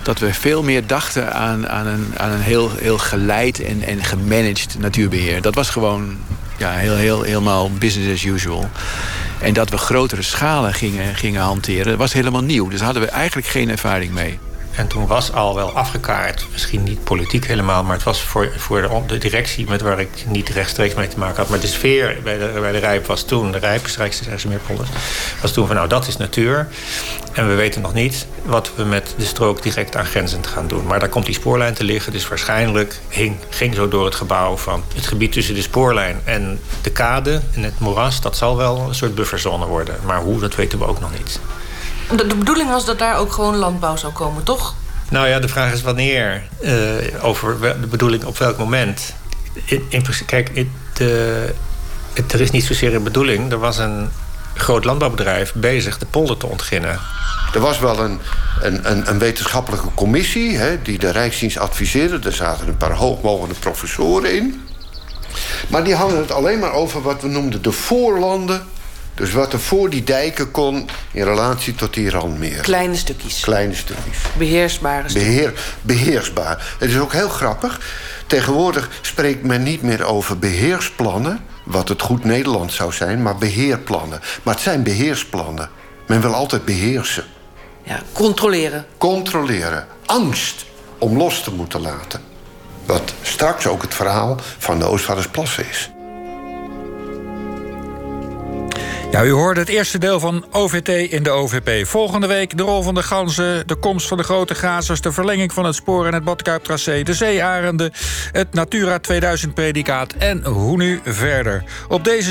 dat 0.03 0.19
we 0.19 0.33
veel 0.33 0.63
meer 0.63 0.87
dachten 0.87 1.33
aan, 1.33 1.69
aan 1.69 1.87
een, 1.87 2.13
aan 2.17 2.31
een 2.31 2.41
heel, 2.41 2.71
heel 2.75 2.97
geleid 2.97 3.59
en, 3.63 3.83
en 3.83 4.03
gemanaged 4.03 4.75
natuurbeheer. 4.79 5.41
Dat 5.41 5.55
was 5.55 5.69
gewoon 5.69 6.17
ja, 6.57 6.71
heel, 6.71 6.95
heel, 6.95 7.21
helemaal 7.21 7.71
business 7.71 8.11
as 8.13 8.23
usual. 8.23 8.69
En 9.39 9.53
dat 9.53 9.69
we 9.69 9.77
grotere 9.77 10.21
schalen 10.21 10.73
gingen, 10.73 11.15
gingen 11.15 11.41
hanteren, 11.41 11.97
was 11.97 12.13
helemaal 12.13 12.43
nieuw. 12.43 12.67
Dus 12.67 12.77
daar 12.77 12.85
hadden 12.85 13.03
we 13.03 13.09
eigenlijk 13.09 13.47
geen 13.47 13.69
ervaring 13.69 14.11
mee. 14.11 14.39
En 14.75 14.87
toen 14.87 15.07
was 15.07 15.33
al 15.33 15.55
wel 15.55 15.71
afgekaart, 15.71 16.45
misschien 16.51 16.83
niet 16.83 17.03
politiek 17.03 17.47
helemaal... 17.47 17.83
maar 17.83 17.95
het 17.95 18.03
was 18.03 18.21
voor, 18.21 18.51
voor 18.57 19.03
de, 19.07 19.17
directie 19.17 19.69
met 19.69 19.81
waar 19.81 19.99
ik 19.99 20.25
niet 20.27 20.49
rechtstreeks 20.49 20.93
mee 20.93 21.07
te 21.07 21.19
maken 21.19 21.35
had... 21.35 21.49
maar 21.49 21.59
de 21.59 21.67
sfeer 21.67 22.17
bij 22.23 22.37
de, 22.37 22.51
de 22.71 22.77
Rijp 22.77 23.05
was 23.05 23.23
toen, 23.23 23.51
de 23.51 23.57
Rijp, 23.57 23.85
Rijksmeerpolders... 23.97 24.89
was 25.41 25.51
toen 25.51 25.67
van 25.67 25.75
nou, 25.75 25.87
dat 25.87 26.07
is 26.07 26.17
natuur. 26.17 26.67
En 27.33 27.47
we 27.47 27.55
weten 27.55 27.81
nog 27.81 27.93
niet 27.93 28.27
wat 28.43 28.71
we 28.75 28.83
met 28.83 29.13
de 29.17 29.25
strook 29.25 29.63
direct 29.63 29.95
aangrenzend 29.95 30.47
gaan 30.47 30.67
doen. 30.67 30.85
Maar 30.85 30.99
daar 30.99 31.09
komt 31.09 31.25
die 31.25 31.35
spoorlijn 31.35 31.73
te 31.73 31.83
liggen, 31.83 32.11
dus 32.11 32.27
waarschijnlijk 32.27 32.99
ging 33.49 33.75
zo 33.75 33.87
door 33.87 34.05
het 34.05 34.15
gebouw... 34.15 34.57
van 34.57 34.83
het 34.95 35.07
gebied 35.07 35.31
tussen 35.31 35.55
de 35.55 35.61
spoorlijn 35.61 36.21
en 36.23 36.59
de 36.81 36.91
kade 36.91 37.41
en 37.53 37.63
het 37.63 37.79
moeras... 37.79 38.21
dat 38.21 38.37
zal 38.37 38.57
wel 38.57 38.79
een 38.87 38.95
soort 38.95 39.15
bufferzone 39.15 39.65
worden. 39.65 39.95
Maar 40.05 40.21
hoe, 40.21 40.39
dat 40.39 40.55
weten 40.55 40.79
we 40.79 40.85
ook 40.85 40.99
nog 40.99 41.11
niet. 41.17 41.39
De, 42.17 42.27
de 42.27 42.35
bedoeling 42.35 42.69
was 42.69 42.85
dat 42.85 42.99
daar 42.99 43.17
ook 43.17 43.31
gewoon 43.31 43.55
landbouw 43.55 43.95
zou 43.95 44.13
komen, 44.13 44.43
toch? 44.43 44.75
Nou 45.09 45.27
ja, 45.27 45.39
de 45.39 45.47
vraag 45.47 45.73
is 45.73 45.81
wanneer. 45.81 46.43
eh, 46.61 46.73
over 47.25 47.59
wel- 47.59 47.79
de 47.81 47.87
bedoeling 47.87 48.23
op 48.23 48.37
welk 48.37 48.57
moment. 48.57 49.13
In, 49.65 49.85
in 49.89 50.01
principe- 50.01 50.25
kijk, 50.25 50.65
de, 50.93 51.53
het- 52.13 52.33
er 52.33 52.41
is 52.41 52.51
niet 52.51 52.63
zozeer 52.65 52.95
een 52.95 53.03
bedoeling. 53.03 53.51
Er 53.51 53.59
was 53.59 53.77
een 53.77 54.09
groot 54.55 54.83
landbouwbedrijf 54.85 55.53
bezig 55.53 55.97
de 55.97 56.05
polder 56.05 56.37
te 56.37 56.45
ontginnen. 56.47 56.99
Er 57.53 57.59
was 57.59 57.79
wel 57.79 57.99
een, 57.99 58.19
een, 58.61 58.91
een, 58.91 59.09
een 59.09 59.19
wetenschappelijke 59.19 59.87
commissie 59.95 60.57
hè, 60.57 60.81
die 60.81 60.99
de 60.99 61.09
Rijksdienst 61.09 61.57
adviseerde. 61.57 62.19
Er 62.29 62.33
zaten 62.35 62.67
een 62.67 62.77
paar 62.77 62.91
hoogmogende 62.95 63.55
professoren 63.59 64.35
in. 64.35 64.67
Maar 65.67 65.83
die 65.83 65.95
hadden 65.95 66.17
het 66.17 66.31
alleen 66.31 66.59
maar 66.59 66.71
over 66.73 67.01
wat 67.01 67.21
we 67.21 67.27
noemden 67.27 67.61
de 67.61 67.71
voorlanden. 67.71 68.61
Dus 69.15 69.31
wat 69.31 69.53
er 69.53 69.59
voor 69.59 69.89
die 69.89 70.03
dijken 70.03 70.51
kon 70.51 70.89
in 71.11 71.23
relatie 71.23 71.75
tot 71.75 71.93
die 71.93 72.09
randmeer. 72.09 72.61
Kleine 72.61 72.95
stukjes. 72.95 73.39
Kleine 73.39 73.75
stukjes. 73.75 74.17
Beheersbare 74.37 75.09
stukjes. 75.09 75.29
Beheer, 75.29 75.53
beheersbaar. 75.81 76.75
Het 76.79 76.89
is 76.89 76.99
ook 76.99 77.13
heel 77.13 77.29
grappig. 77.29 77.79
Tegenwoordig 78.27 78.89
spreekt 79.01 79.43
men 79.43 79.63
niet 79.63 79.81
meer 79.81 80.03
over 80.03 80.39
beheersplannen... 80.39 81.39
wat 81.63 81.89
het 81.89 82.01
goed 82.01 82.23
Nederlands 82.23 82.75
zou 82.75 82.93
zijn, 82.93 83.21
maar 83.21 83.37
beheerplannen. 83.37 84.21
Maar 84.43 84.53
het 84.53 84.63
zijn 84.63 84.83
beheersplannen. 84.83 85.69
Men 86.07 86.21
wil 86.21 86.33
altijd 86.33 86.65
beheersen. 86.65 87.23
Ja, 87.83 88.01
controleren. 88.11 88.85
Controleren. 88.97 89.87
Angst 90.05 90.65
om 90.97 91.17
los 91.17 91.43
te 91.43 91.51
moeten 91.51 91.81
laten. 91.81 92.21
Wat 92.85 93.13
straks 93.21 93.67
ook 93.67 93.81
het 93.81 93.93
verhaal 93.93 94.37
van 94.57 94.79
de 94.79 94.85
Oostvaardersplassen 94.85 95.69
is. 95.69 95.89
Ja, 99.11 99.23
u 99.23 99.31
hoorde 99.31 99.59
het 99.59 99.69
eerste 99.69 99.97
deel 99.97 100.19
van 100.19 100.45
OVT 100.51 100.87
in 100.87 101.23
de 101.23 101.29
OVP. 101.29 101.87
Volgende 101.87 102.27
week 102.27 102.57
de 102.57 102.63
rol 102.63 102.81
van 102.81 102.95
de 102.95 103.03
ganzen, 103.03 103.67
de 103.67 103.75
komst 103.75 104.07
van 104.07 104.17
de 104.17 104.23
grote 104.23 104.53
grazers... 104.53 105.01
de 105.01 105.11
verlenging 105.11 105.53
van 105.53 105.65
het 105.65 105.75
spoor 105.75 106.05
en 106.05 106.13
het 106.13 106.23
Badkuiptracé... 106.23 107.03
de 107.03 107.13
zeearenden, 107.13 107.91
het 108.31 108.53
Natura 108.53 108.99
2000-predicaat 109.11 110.17
en 110.17 110.45
hoe 110.45 110.77
nu 110.77 110.99
verder. 111.05 111.63
Op 111.87 112.03
deze 112.03 112.29